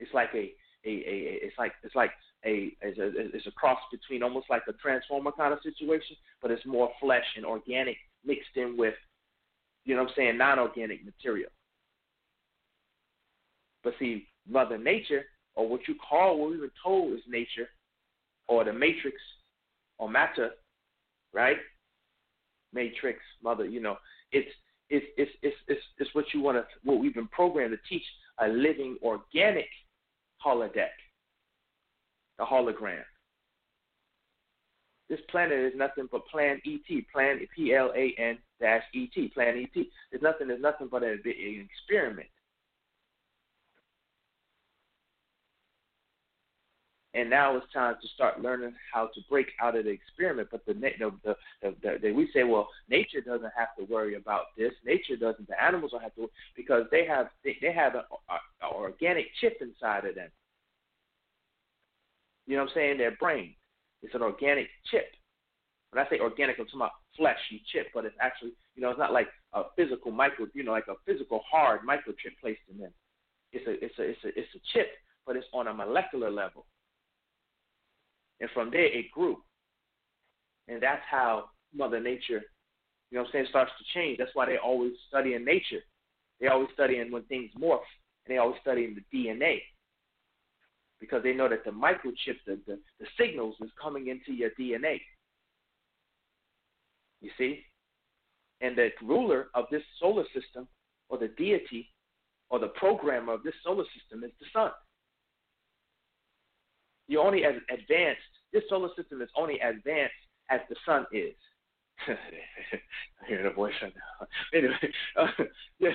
[0.00, 0.52] It's like a,
[0.84, 2.12] a, a, it's like it's like
[2.44, 6.50] a it's, a it's a cross between almost like a transformer kind of situation, but
[6.50, 8.94] it's more flesh and organic mixed in with,
[9.84, 11.50] you know what I'm saying, non-organic material.
[13.82, 15.24] But see, Mother Nature,
[15.58, 17.68] or what you call what we were told is nature,
[18.46, 19.16] or the matrix,
[19.98, 20.50] or matter,
[21.34, 21.56] right?
[22.72, 23.96] Matrix, Mother, you know,
[24.30, 24.48] it's
[24.88, 28.04] it's it's it's it's, it's what you want to what we've been programmed to teach
[28.38, 29.68] a living organic
[30.46, 30.94] holodeck
[32.38, 33.02] the hologram.
[35.08, 39.26] This planet is nothing but Plan ET, Plan P L A N dash E T,
[39.34, 39.84] Plan ET.
[40.12, 40.50] It's nothing.
[40.50, 42.28] It's nothing but an experiment.
[47.18, 50.50] And now it's time to start learning how to break out of the experiment.
[50.52, 54.54] But the the, the, the, the we say, well, nature doesn't have to worry about
[54.56, 54.70] this.
[54.86, 55.48] Nature doesn't.
[55.48, 58.02] The animals don't have to because they have they, they have an
[58.62, 60.28] organic chip inside of them.
[62.46, 62.98] You know what I'm saying?
[62.98, 63.54] Their brain.
[64.00, 65.10] It's an organic chip.
[65.90, 68.98] When I say organic, I'm talking about fleshy chip, but it's actually, you know, it's
[68.98, 72.92] not like a physical micro, you know, like a physical hard microchip placed in them.
[73.52, 74.86] It's a, it's a, it's a, it's a chip,
[75.26, 76.64] but it's on a molecular level.
[78.40, 79.38] And from there, it grew.
[80.68, 82.42] And that's how Mother Nature,
[83.10, 84.18] you know what I'm saying, starts to change.
[84.18, 85.80] That's why they always study in nature.
[86.40, 87.80] They always study in when things morph,
[88.24, 89.60] and they always study in the DNA
[91.00, 95.00] because they know that the microchip, the, the, the signals is coming into your DNA.
[97.20, 97.64] You see?
[98.60, 100.66] And the ruler of this solar system,
[101.08, 101.90] or the deity,
[102.50, 104.70] or the programmer of this solar system is the sun.
[107.08, 108.20] You're only as advanced,
[108.52, 110.14] this solar system is only as advanced
[110.50, 111.34] as the sun is.
[112.06, 114.26] I hear the voice right now.
[114.54, 114.74] Anyway,
[115.16, 115.26] uh,
[115.78, 115.90] yeah,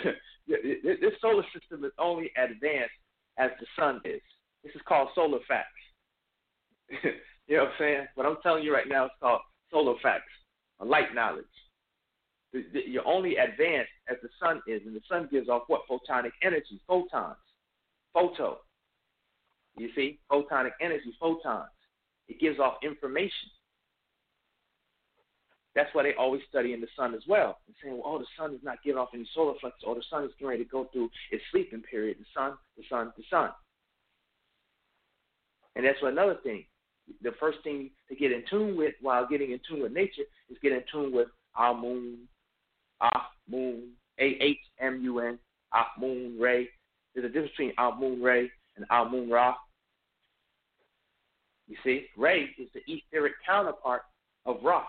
[0.48, 2.94] yeah, this solar system is only advanced
[3.38, 4.22] as the sun is.
[4.64, 5.68] This is called solar facts.
[7.48, 8.06] you know what I'm saying?
[8.16, 10.32] What I'm telling you right now is called solar facts,
[10.80, 11.46] a light knowledge.
[12.52, 15.82] You're only advanced as the sun is, and the sun gives off what?
[15.90, 17.36] Photonic energy, photons,
[18.14, 18.60] photo.
[19.78, 20.20] You see?
[20.32, 21.70] Photonic energy, photons.
[22.28, 23.50] It gives off information.
[25.76, 27.58] That's why they always study in the sun as well.
[27.68, 30.04] And saying, well, oh, the sun is not giving off any solar flux, or the
[30.10, 32.18] sun is getting ready to go through its sleeping period.
[32.20, 33.50] The sun, the sun, the sun.
[35.76, 36.66] And that's another thing.
[37.24, 40.58] The first thing to get in tune with while getting in tune with nature is
[40.62, 42.20] get in tune with our moon,
[43.02, 45.40] Ah Moon, A H M U N,
[45.74, 46.70] Ah Moon Ray.
[47.14, 49.56] There's a difference between our moon Ray and Amun Ra.
[51.68, 54.02] You see, Ray is the etheric counterpart
[54.46, 54.84] of Ra.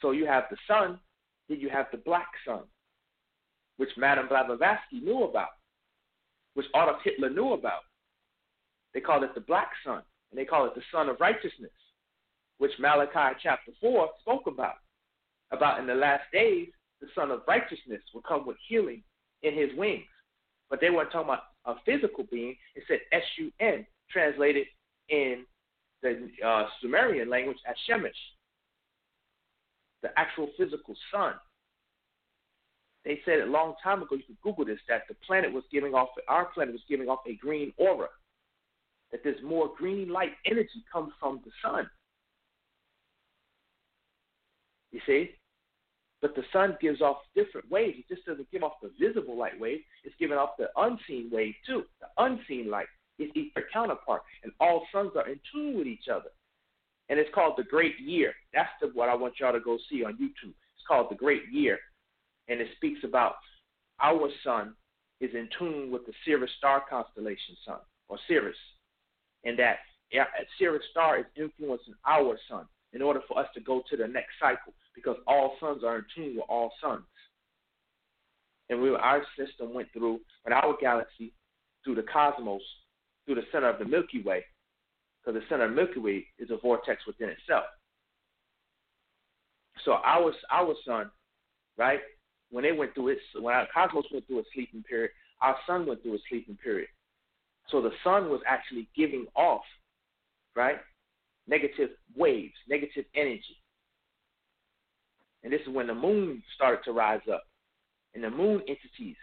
[0.00, 0.98] So you have the sun,
[1.48, 2.62] then you have the black sun,
[3.76, 5.48] which Madame Blavatsky knew about,
[6.54, 7.82] which Adolf Hitler knew about.
[8.92, 11.70] They call it the black sun, and they call it the sun of righteousness,
[12.58, 14.76] which Malachi chapter 4 spoke about.
[15.52, 16.68] About in the last days,
[17.00, 19.02] the sun of righteousness will come with healing
[19.42, 20.04] in his wings.
[20.68, 22.56] But they weren't talking about a physical being.
[22.74, 24.66] It said S U N, translated
[25.08, 25.44] in
[26.02, 28.10] the uh, Sumerian language as Shemesh,
[30.02, 31.34] the actual physical sun.
[33.04, 35.94] They said a long time ago, you can Google this, that the planet was giving
[35.94, 38.08] off, our planet was giving off a green aura.
[39.12, 41.88] That there's more green light energy comes from the sun.
[44.90, 45.30] You see?
[46.26, 47.98] But the sun gives off different waves.
[48.00, 49.78] It just doesn't give off the visible light wave.
[50.02, 51.84] It's giving off the unseen wave too.
[52.00, 52.88] The unseen light
[53.20, 56.30] is their counterpart, and all suns are in tune with each other.
[57.08, 58.32] And it's called the Great Year.
[58.52, 60.50] That's the, what I want y'all to go see on YouTube.
[60.50, 61.78] It's called the Great Year,
[62.48, 63.36] and it speaks about
[64.02, 64.74] our sun
[65.20, 68.56] is in tune with the Sirius star constellation sun or Sirius,
[69.44, 69.76] and that
[70.58, 74.32] Sirius star is influencing our sun in order for us to go to the next
[74.40, 77.04] cycle because all suns are in tune with all suns.
[78.68, 81.32] And we, our system went through, in our galaxy,
[81.84, 82.62] through the cosmos,
[83.24, 84.44] through the center of the Milky Way,
[85.24, 87.64] because the center of the Milky Way is a vortex within itself.
[89.84, 91.10] So our our sun,
[91.76, 92.00] right?
[92.50, 95.10] When they went through its, when our cosmos went through a sleeping period,
[95.42, 96.88] our sun went through a sleeping period.
[97.68, 99.62] So the sun was actually giving off,
[100.54, 100.78] right,
[101.46, 103.60] negative waves, negative energy.
[105.46, 107.44] And this is when the moon started to rise up.
[108.14, 109.14] And the moon entities,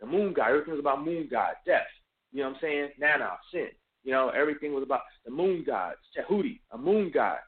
[0.00, 1.86] the moon god, everything was about moon god, death.
[2.30, 2.88] You know what I'm saying?
[2.98, 3.68] Nana, sin.
[4.04, 7.38] You know, everything was about the moon gods, Tahuti, a moon god.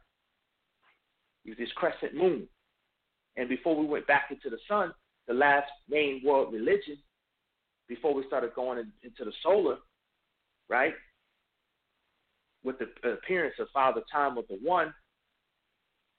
[1.42, 2.48] He was this crescent moon.
[3.36, 4.94] And before we went back into the sun,
[5.28, 6.96] the last main world religion,
[7.88, 9.76] before we started going in, into the solar,
[10.70, 10.94] right?
[12.62, 14.94] With the appearance of Father Time of the One,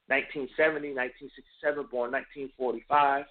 [0.08, 3.26] 1970, 1967, born 1945,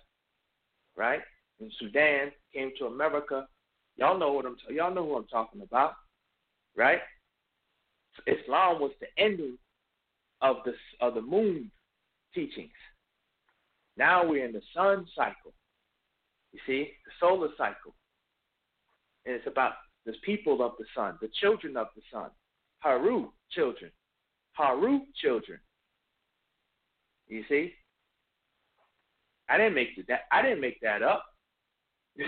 [0.97, 1.21] right?
[1.61, 3.47] In Sudan, came to America.
[3.97, 4.57] Y'all know what I'm.
[4.71, 5.95] Y'all know who I'm talking about,
[6.77, 7.01] right?
[8.27, 9.57] Islam was the ending
[10.43, 11.71] of the of the moon
[12.35, 12.71] teachings.
[13.97, 15.53] Now we're in the sun cycle.
[16.53, 17.95] You see, the solar cycle,
[19.27, 19.75] and it's about
[20.07, 22.31] the people of the sun, the children of the sun,
[22.81, 23.91] Heru children,
[24.53, 25.59] Heru children.
[27.35, 27.73] You see?
[29.49, 30.21] I didn't make that.
[30.31, 31.25] I didn't make that up.
[32.17, 32.25] you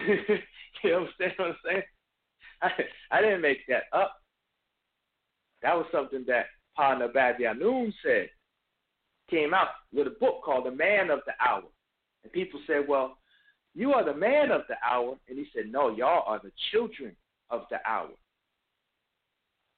[0.85, 1.83] understand what I'm saying?
[2.61, 2.71] I,
[3.13, 4.15] I didn't make that up.
[5.63, 8.31] That was something that Pa Nabad Yanun said.
[9.31, 11.63] Came out with a book called The Man of the Hour.
[12.25, 13.17] And people said, Well,
[13.77, 15.17] you are the man of the hour.
[15.29, 17.15] And he said, No, y'all are the children
[17.51, 18.11] of the hour.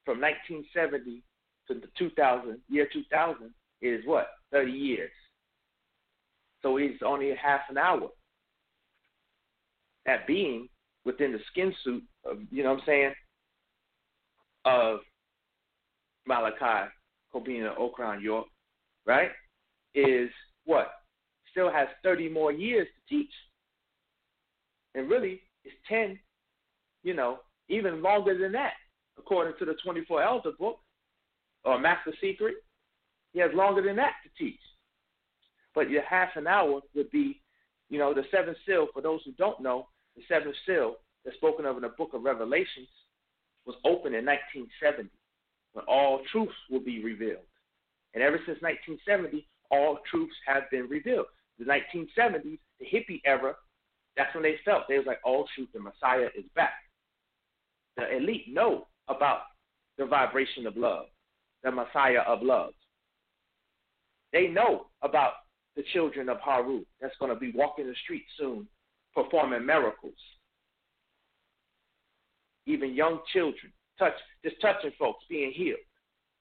[0.07, 1.23] From 1970
[1.69, 4.29] to the 2000, year 2000, is what?
[4.53, 5.11] 30 years.
[6.63, 8.09] So it's only half an hour.
[10.07, 10.69] That being
[11.05, 13.13] within the skin suit of, you know what I'm saying,
[14.65, 15.01] of
[16.27, 16.91] Malachi,
[17.35, 18.47] Kobina, Okran, York,
[19.07, 19.31] right,
[19.95, 20.31] is
[20.65, 20.91] what?
[21.51, 23.33] Still has 30 more years to teach.
[24.95, 26.19] And really, it's 10,
[27.03, 27.39] you know,
[27.69, 28.75] even longer than that,
[29.19, 30.79] according to the 24 Elder book
[31.65, 32.55] or Master Secret.
[33.33, 34.61] He has longer than that to teach.
[35.75, 37.41] But your half an hour would be,
[37.89, 38.89] you know, the seventh seal.
[38.93, 42.23] For those who don't know, the seventh seal that's spoken of in the book of
[42.23, 42.89] Revelations
[43.67, 45.11] was opened in 1970
[45.75, 47.45] when all truths will be revealed.
[48.15, 51.27] And ever since 1970, all truths have been revealed.
[51.59, 53.55] The 1970s, the hippie era,
[54.17, 56.73] that's when they felt they was like, oh shoot, the Messiah is back.
[57.97, 59.43] The elite know about
[59.99, 61.07] the vibration of love,
[61.63, 62.73] the Messiah of love.
[64.33, 65.33] They know about
[65.77, 68.67] the children of Heru that's going to be walking the streets soon,
[69.15, 70.15] performing miracles.
[72.67, 74.15] Even young children, touch
[74.45, 75.79] just touching folks, being healed.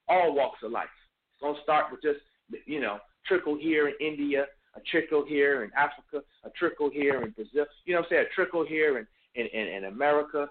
[0.09, 0.87] All walks of life.
[1.33, 2.19] It's going to start with just
[2.65, 7.31] you know trickle here in India, a trickle here in Africa, a trickle here in
[7.31, 7.65] Brazil.
[7.85, 8.25] You know what I'm saying?
[8.31, 9.07] A trickle here in
[9.37, 10.49] in, in, in America,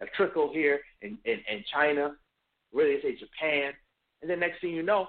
[0.00, 2.14] a trickle here in, in, in China,
[2.72, 3.72] really, say Japan,
[4.22, 5.08] and then next thing you know,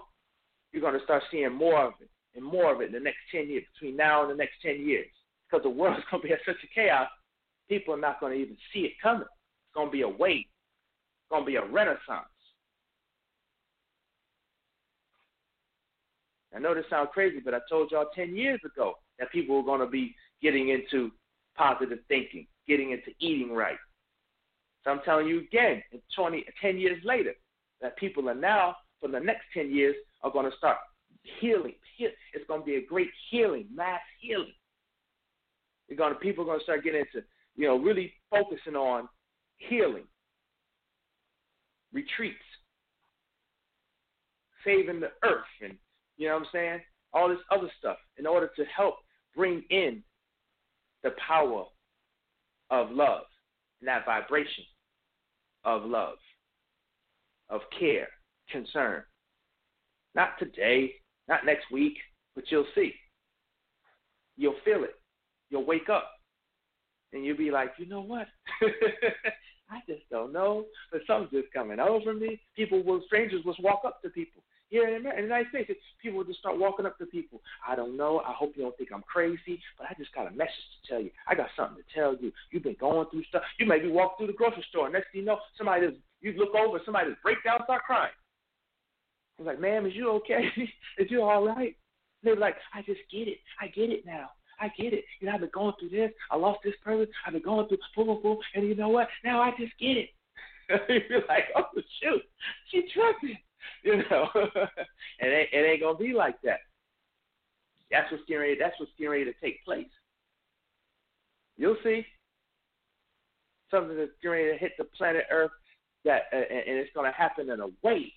[0.75, 3.19] you're going to start seeing more of it and more of it in the next
[3.31, 5.07] 10 years, between now and the next 10 years.
[5.49, 7.07] because the world's going to be at such a chaos,
[7.69, 9.21] people are not going to even see it coming.
[9.21, 10.43] It's going to be a wave.
[10.43, 12.27] It's going to be a renaissance.
[16.53, 19.63] I know this sounds crazy, but I told y'all 10 years ago that people were
[19.63, 21.11] going to be getting into
[21.57, 23.77] positive thinking, getting into eating right.
[24.83, 27.33] So I'm telling you again, in 20, 10 years later,
[27.81, 29.95] that people are now, for the next 10 years,
[30.25, 30.77] are going to start
[31.39, 31.75] healing.
[31.99, 34.51] It's going to be a great healing, mass healing.
[35.87, 39.07] You're going to, people are going to start getting into, you know, really focusing on
[39.57, 40.05] healing,
[41.93, 42.37] retreats,
[44.65, 45.75] saving the earth, and
[46.17, 46.79] you know what I'm saying?
[47.13, 48.95] All this other stuff in order to help
[49.35, 50.01] bring in
[51.03, 51.65] the power
[52.71, 53.25] of love
[53.79, 54.63] and that vibration
[55.63, 56.17] of love,
[57.49, 58.07] of care,
[58.49, 59.03] concern.
[60.15, 60.93] Not today,
[61.27, 61.97] not next week,
[62.35, 62.93] but you'll see.
[64.37, 64.95] You'll feel it.
[65.49, 66.09] You'll wake up
[67.13, 68.27] and you'll be like, you know what?
[69.69, 72.39] I just don't know, but something's just coming over me.
[72.55, 75.79] People will, strangers will walk up to people here in, America, in the United States,
[76.01, 77.41] people will just start walking up to people.
[77.67, 78.21] I don't know.
[78.25, 81.01] I hope you don't think I'm crazy, but I just got a message to tell
[81.01, 81.11] you.
[81.27, 82.31] I got something to tell you.
[82.51, 83.43] You've been going through stuff.
[83.59, 84.85] You may be walking through the grocery store.
[84.85, 87.83] and Next thing you know, somebody just, you look over, somebody just break down, start
[87.83, 88.11] crying.
[89.39, 90.49] I'm like, ma'am, is you okay?
[90.97, 91.75] is you all right?
[92.23, 93.39] They're like, I just get it.
[93.61, 94.29] I get it now.
[94.59, 95.03] I get it.
[95.19, 96.11] You know, I've been going through this.
[96.31, 97.07] I lost this person.
[97.25, 98.37] I've been going through boom, boom, boom.
[98.53, 99.07] And you know what?
[99.23, 100.09] Now I just get it.
[101.09, 101.65] You're like, oh,
[102.01, 102.21] shoot.
[102.71, 103.37] She tripping.
[103.83, 106.59] you know, and it, it ain't gonna be like that.
[107.91, 108.57] That's what's getting ready.
[108.59, 109.87] That's what's getting ready to take place.
[111.57, 112.05] You'll see
[113.71, 115.51] something that's getting ready to hit the planet Earth
[116.03, 118.11] that, uh, and it's gonna happen in a wave.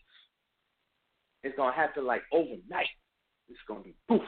[1.43, 2.89] It's gonna happen like overnight.
[3.49, 4.23] It's gonna be poof.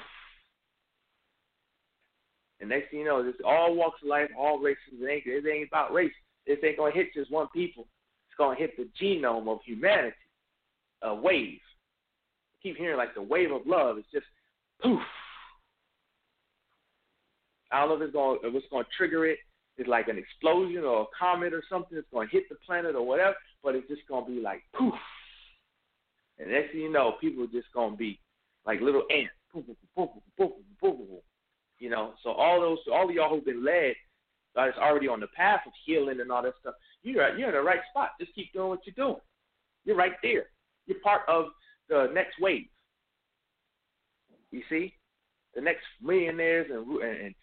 [2.61, 4.79] And next thing you know, it's all walks of life, all races.
[4.93, 6.13] It ain't, it ain't about race.
[6.47, 7.87] This ain't gonna hit just one people.
[8.29, 10.15] It's gonna hit the genome of humanity
[11.03, 11.59] a wave.
[12.55, 13.99] I keep hearing like the wave of love.
[13.99, 14.27] It's just
[14.83, 15.01] poof.
[17.73, 19.39] I don't know if it's going it's going to trigger it.
[19.77, 21.97] It's like an explosion or a comet or something.
[21.97, 24.63] It's going to hit the planet or whatever, but it's just going to be like
[24.77, 24.95] poof.
[26.41, 28.19] And next thing you know, people are just to be
[28.67, 29.33] like little ants.
[31.79, 33.95] You know, so all those, all of y'all who've been led,
[34.55, 36.75] that's already on the path of healing and all that stuff.
[37.03, 38.11] You're you're in the right spot.
[38.21, 39.21] Just keep doing what you're doing.
[39.85, 40.47] You're right there.
[40.87, 41.47] You're part of
[41.89, 42.67] the next wave.
[44.51, 44.95] You see,
[45.55, 47.35] the next millionaires and and, and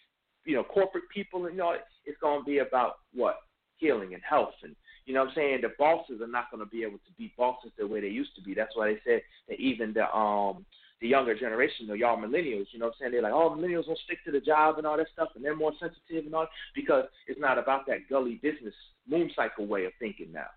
[0.45, 1.76] you know corporate people and you know
[2.06, 3.38] it's going to be about what
[3.78, 4.76] healing and health and
[5.08, 7.34] you know what I'm saying the bosses are not going to be able to be
[7.36, 8.53] bosses the way they used to be.
[8.53, 10.64] That's why they said that even the um
[11.01, 13.12] the younger generation, the y'all millennials, you know what I'm saying?
[13.14, 15.55] They're like, oh, millennials will stick to the job and all that stuff, and they're
[15.55, 18.74] more sensitive and all because it's not about that gully business
[19.08, 20.47] moon cycle way of thinking now.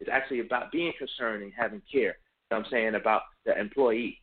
[0.00, 2.16] It's actually about being concerned and having care
[2.52, 4.18] know what I'm saying, about the employee.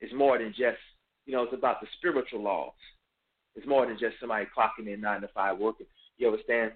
[0.00, 0.80] It's more than just,
[1.26, 2.72] you know, it's about the spiritual laws.
[3.54, 5.86] It's more than just somebody clocking in nine to five working.
[6.16, 6.72] You understand?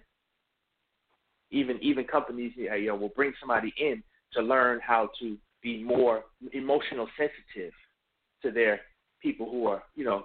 [1.55, 4.03] Even even companies, you know, will bring somebody in
[4.33, 7.73] to learn how to be more emotional sensitive
[8.43, 8.81] to their
[9.23, 10.25] people who are, you know,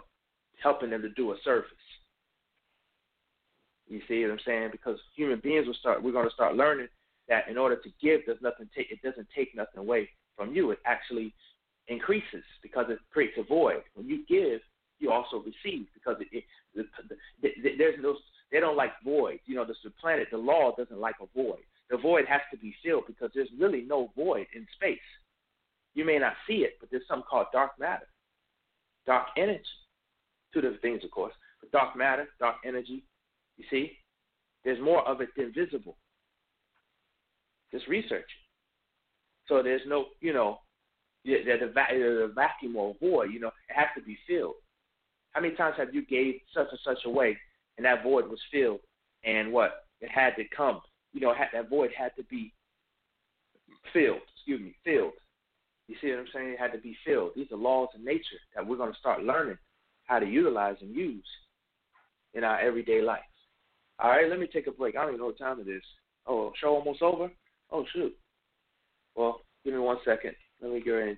[0.62, 1.70] helping them to do a service.
[3.88, 4.70] You see what I'm saying?
[4.72, 6.02] Because human beings will start.
[6.02, 6.88] We're going to start learning
[7.28, 8.68] that in order to give, there's nothing.
[8.76, 11.34] Take, it doesn't take nothing away from you, it actually
[11.88, 13.84] increases because it creates a void.
[13.94, 14.62] When you give,
[15.00, 16.44] you also receive because it, it
[16.76, 16.84] the,
[17.42, 18.16] the, the, there's no
[18.52, 19.42] they don't like voids.
[19.46, 21.64] You know, the, planet, the law doesn't like a void.
[21.90, 25.00] The void has to be filled because there's really no void in space.
[25.96, 28.08] You may not see it, but there's something called dark matter,
[29.06, 29.64] dark energy.
[30.54, 31.34] Two different things, of course.
[31.62, 33.04] But dark matter, dark energy.
[33.58, 33.92] You see,
[34.64, 35.98] there's more of it than visible.
[37.72, 38.30] Just research
[39.50, 40.60] so there's no, you know,
[41.26, 44.54] there's the, the, the vacuum or void, you know, it has to be filled.
[45.32, 47.38] How many times have you gave such and such a way
[47.80, 48.82] and that void was filled
[49.24, 49.86] and what?
[50.02, 50.82] It had to come.
[51.14, 52.54] You know, that void had to be
[53.94, 55.14] filled, excuse me, filled.
[55.88, 56.50] You see what I'm saying?
[56.50, 57.32] It had to be filled.
[57.38, 59.58] These are laws of nature that we're going to start learning
[60.04, 61.26] how to utilize and use
[62.34, 63.22] in our everyday life.
[63.98, 64.98] All right, let me take a break.
[64.98, 65.84] I don't even know what time it is.
[66.28, 67.32] Oh, show almost over?
[67.72, 68.14] Oh, shoot.
[69.16, 70.34] Well, give me one second.
[70.62, 71.16] Let me go and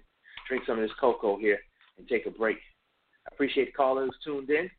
[0.47, 1.57] drink some of this cocoa here
[1.97, 2.57] and take a break.
[3.27, 4.69] I appreciate the callers tuned in.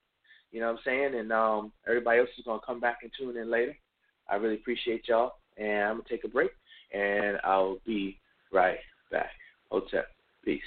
[0.53, 1.15] You know what I'm saying?
[1.19, 3.75] And um, everybody else is going to come back and tune in later.
[4.29, 5.33] I really appreciate y'all.
[5.57, 6.51] And I'm going to take a break.
[6.93, 8.19] And I'll be
[8.53, 8.79] right
[9.11, 9.31] back.
[9.71, 10.09] Hotep.
[10.45, 10.61] Peace.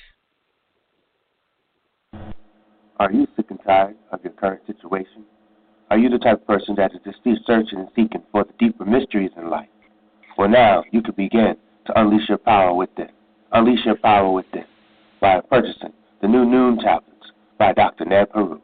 [2.97, 5.23] Are you sick and tired of your current situation?
[5.91, 8.85] Are you the type of person that is still searching and seeking for the deeper
[8.85, 9.69] mysteries in life?
[10.37, 11.55] Well, now you can begin
[11.85, 13.09] to unleash your power within.
[13.51, 14.65] Unleash your power within
[15.21, 18.05] by purchasing the new Nun tablets by Dr.
[18.05, 18.61] Neb Heru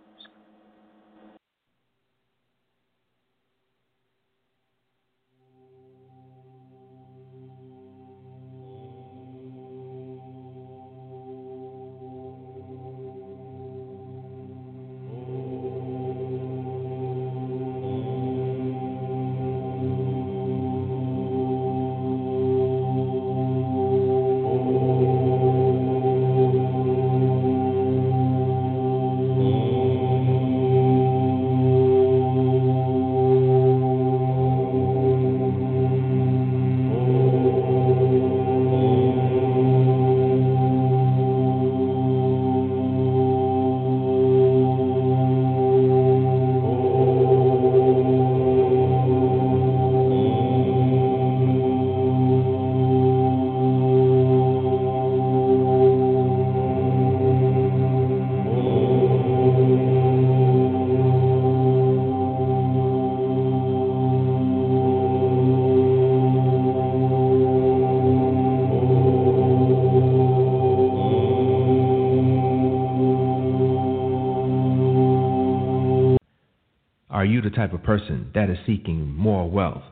[77.51, 79.83] Type of person that is seeking more wealth,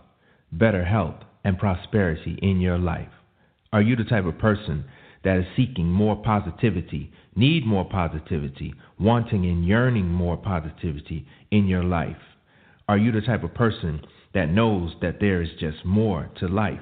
[0.51, 3.09] better health, and prosperity in your life?
[3.73, 4.85] Are you the type of person
[5.25, 11.85] that is seeking more positivity, need more positivity, wanting and yearning more positivity in your
[11.85, 12.17] life?
[12.89, 14.01] Are you the type of person
[14.35, 16.81] that knows that there is just more to life?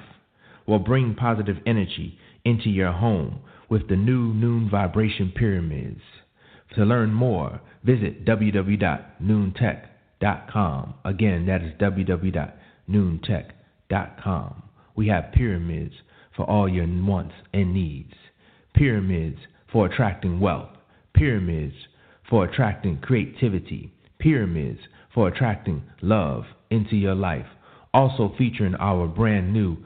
[0.67, 6.01] Well, bring positive energy into your home with the new Nun Vibration Pyramids.
[6.77, 9.90] To learn more, visit www.noontech.com
[10.21, 10.95] www.noontech.com.
[11.05, 14.63] Again, that is www.noontech.com.
[14.97, 15.95] We have pyramids
[16.37, 18.13] for all your wants and needs,
[18.75, 19.39] pyramids
[19.73, 20.71] for attracting wealth,
[21.15, 21.75] pyramids
[22.29, 24.81] for attracting creativity, pyramids
[25.15, 27.47] for attracting love into your life.
[27.93, 29.77] Also featuring our brand new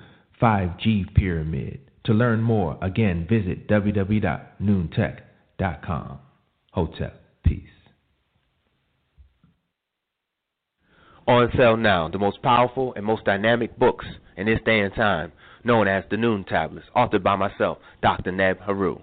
[0.41, 1.81] 5G pyramid.
[2.05, 6.19] To learn more, again, visit www.noontech.com.
[6.73, 7.23] Hotep.
[7.45, 7.74] Peace.
[11.27, 14.05] On sale now, the most powerful and most dynamic books
[14.37, 15.33] in this day and time,
[15.65, 18.31] known as the Nun Tablets, authored by myself, Dr.
[18.31, 19.01] Neb Heru.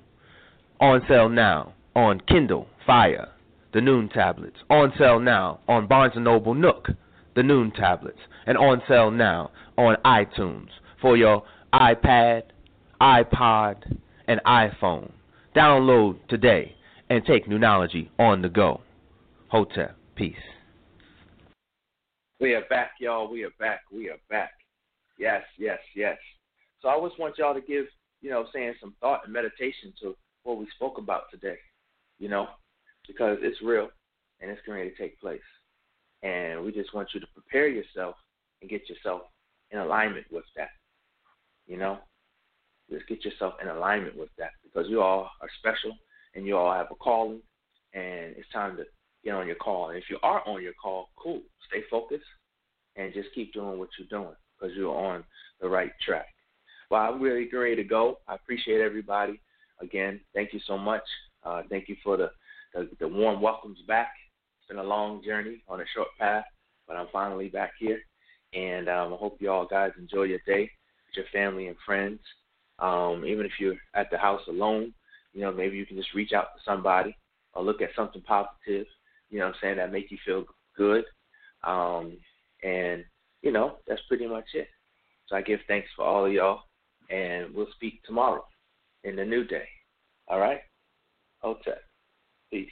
[0.80, 3.30] On sale now on Kindle Fire,
[3.74, 4.57] the Nun Tablets.
[4.69, 6.89] On sale now on Barnes & Noble Nook,
[7.36, 8.19] the Nun Tablets.
[8.45, 10.69] And on sale now on iTunes
[11.01, 11.43] for your
[11.74, 12.43] iPad,
[13.01, 13.97] iPod,
[14.28, 15.11] and iPhone.
[15.55, 16.76] Download today
[17.09, 18.82] and take Nunology on the go.
[19.47, 19.95] Hotep.
[20.15, 20.36] Peace.
[22.41, 23.29] We are back, y'all.
[23.29, 23.81] We are back.
[23.91, 24.49] We are back.
[25.19, 26.17] Yes, yes, yes.
[26.81, 27.85] So I just want y'all to give,
[28.19, 31.57] you know, saying some thought and meditation to what we spoke about today,
[32.17, 32.47] you know,
[33.05, 33.89] because it's real
[34.39, 35.39] and it's going to take place.
[36.23, 38.15] And we just want you to prepare yourself
[38.61, 39.21] and get yourself
[39.69, 40.69] in alignment with that,
[41.67, 41.99] you know.
[42.89, 45.95] Just get yourself in alignment with that because you all are special
[46.33, 47.41] and you all have a calling
[47.93, 48.85] and it's time to
[49.24, 49.89] get on your call.
[49.89, 51.41] And if you are on your call, cool.
[51.67, 52.24] Stay focused
[52.95, 55.24] and just keep doing what you're doing because you're on
[55.61, 56.28] the right track.
[56.89, 58.17] Well, I'm really ready to go.
[58.28, 59.39] I appreciate everybody.
[59.80, 61.03] Again, thank you so much.
[61.43, 62.32] Uh, thank you for the,
[62.74, 64.11] the, the warm welcomes back.
[64.59, 66.43] It's been a long journey on a short path,
[66.88, 67.99] but I'm finally back here.
[68.53, 70.69] And um, I hope you all guys enjoy your day
[71.07, 72.19] with your family and friends.
[72.80, 74.93] Um, even if you're at the house alone,
[75.34, 77.15] you know, maybe you can just reach out to somebody
[77.53, 78.86] or look at something positive
[79.32, 80.45] you know what I'm saying, that make you feel
[80.77, 81.03] good.
[81.63, 82.17] Um,
[82.63, 83.03] and,
[83.41, 84.67] you know, that's pretty much it.
[85.27, 86.61] So I give thanks for all of y'all,
[87.09, 88.45] and we'll speak tomorrow
[89.03, 89.67] in the new day.
[90.27, 90.59] All right?
[91.39, 91.82] Hotep.
[92.51, 92.69] Peace.